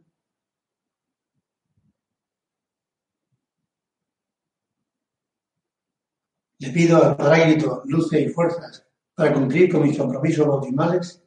Le 6.59 6.69
pido 6.71 7.01
al 7.01 7.15
Parágrito 7.15 7.81
luces 7.85 8.27
y 8.27 8.27
fuerzas 8.27 8.85
para 9.15 9.33
cumplir 9.33 9.71
con 9.71 9.83
mis 9.83 9.97
compromisos 9.97 10.45
bautismales. 10.45 11.23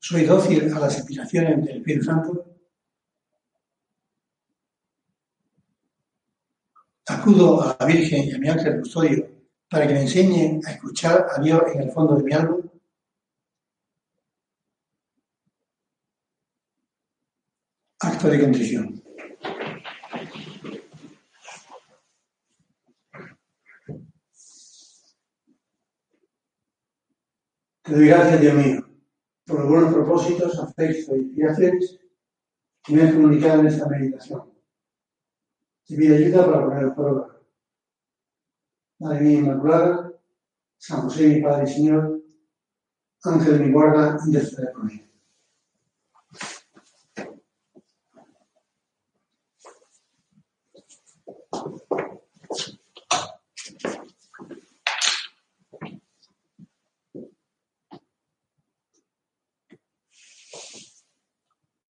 Soy 0.00 0.24
dócil 0.24 0.74
a 0.74 0.80
las 0.80 0.96
inspiraciones 0.96 1.64
del 1.64 1.76
Espíritu 1.76 2.04
Santo. 2.04 2.55
Acudo 7.26 7.60
a 7.60 7.76
la 7.80 7.86
Virgen 7.86 8.28
y 8.28 8.32
a 8.34 8.38
mi 8.38 8.48
ángel 8.48 8.78
custodio 8.78 9.28
para 9.68 9.84
que 9.84 9.94
me 9.94 10.02
enseñe 10.02 10.60
a 10.64 10.70
escuchar 10.70 11.26
a 11.36 11.42
Dios 11.42 11.60
en 11.74 11.82
el 11.82 11.90
fondo 11.90 12.14
de 12.14 12.22
mi 12.22 12.32
alma. 12.32 12.58
Acto 17.98 18.28
de 18.28 18.40
contrición. 18.40 19.02
Te 27.82 27.92
doy 27.92 28.06
gracias, 28.06 28.40
Dios 28.40 28.54
mío, 28.54 28.88
por 29.44 29.58
los 29.58 29.68
buenos 29.68 29.92
propósitos, 29.92 30.60
afectos 30.60 31.16
y 31.16 31.22
inspiraciones 31.22 31.98
que 32.84 32.92
me 32.94 33.02
has 33.02 33.12
comunicado 33.12 33.62
en 33.62 33.66
esta 33.66 33.88
meditación. 33.88 34.55
Te 35.86 35.96
pido 35.96 36.16
ayuda 36.16 36.46
para 36.46 36.66
poner 36.66 36.94
por 36.94 37.10
obra. 37.10 37.40
Madre 38.98 39.20
mía 39.20 39.38
Inmaculada, 39.38 40.12
San 40.78 41.02
José, 41.02 41.28
mi 41.28 41.42
Padre 41.42 41.70
y 41.70 41.72
Señor, 41.72 42.22
Ángel 43.22 43.58
de 43.58 43.64
mi 43.66 43.72
guarda, 43.72 44.18
intercede 44.26 44.72
por 44.72 44.84
mí. 44.84 45.05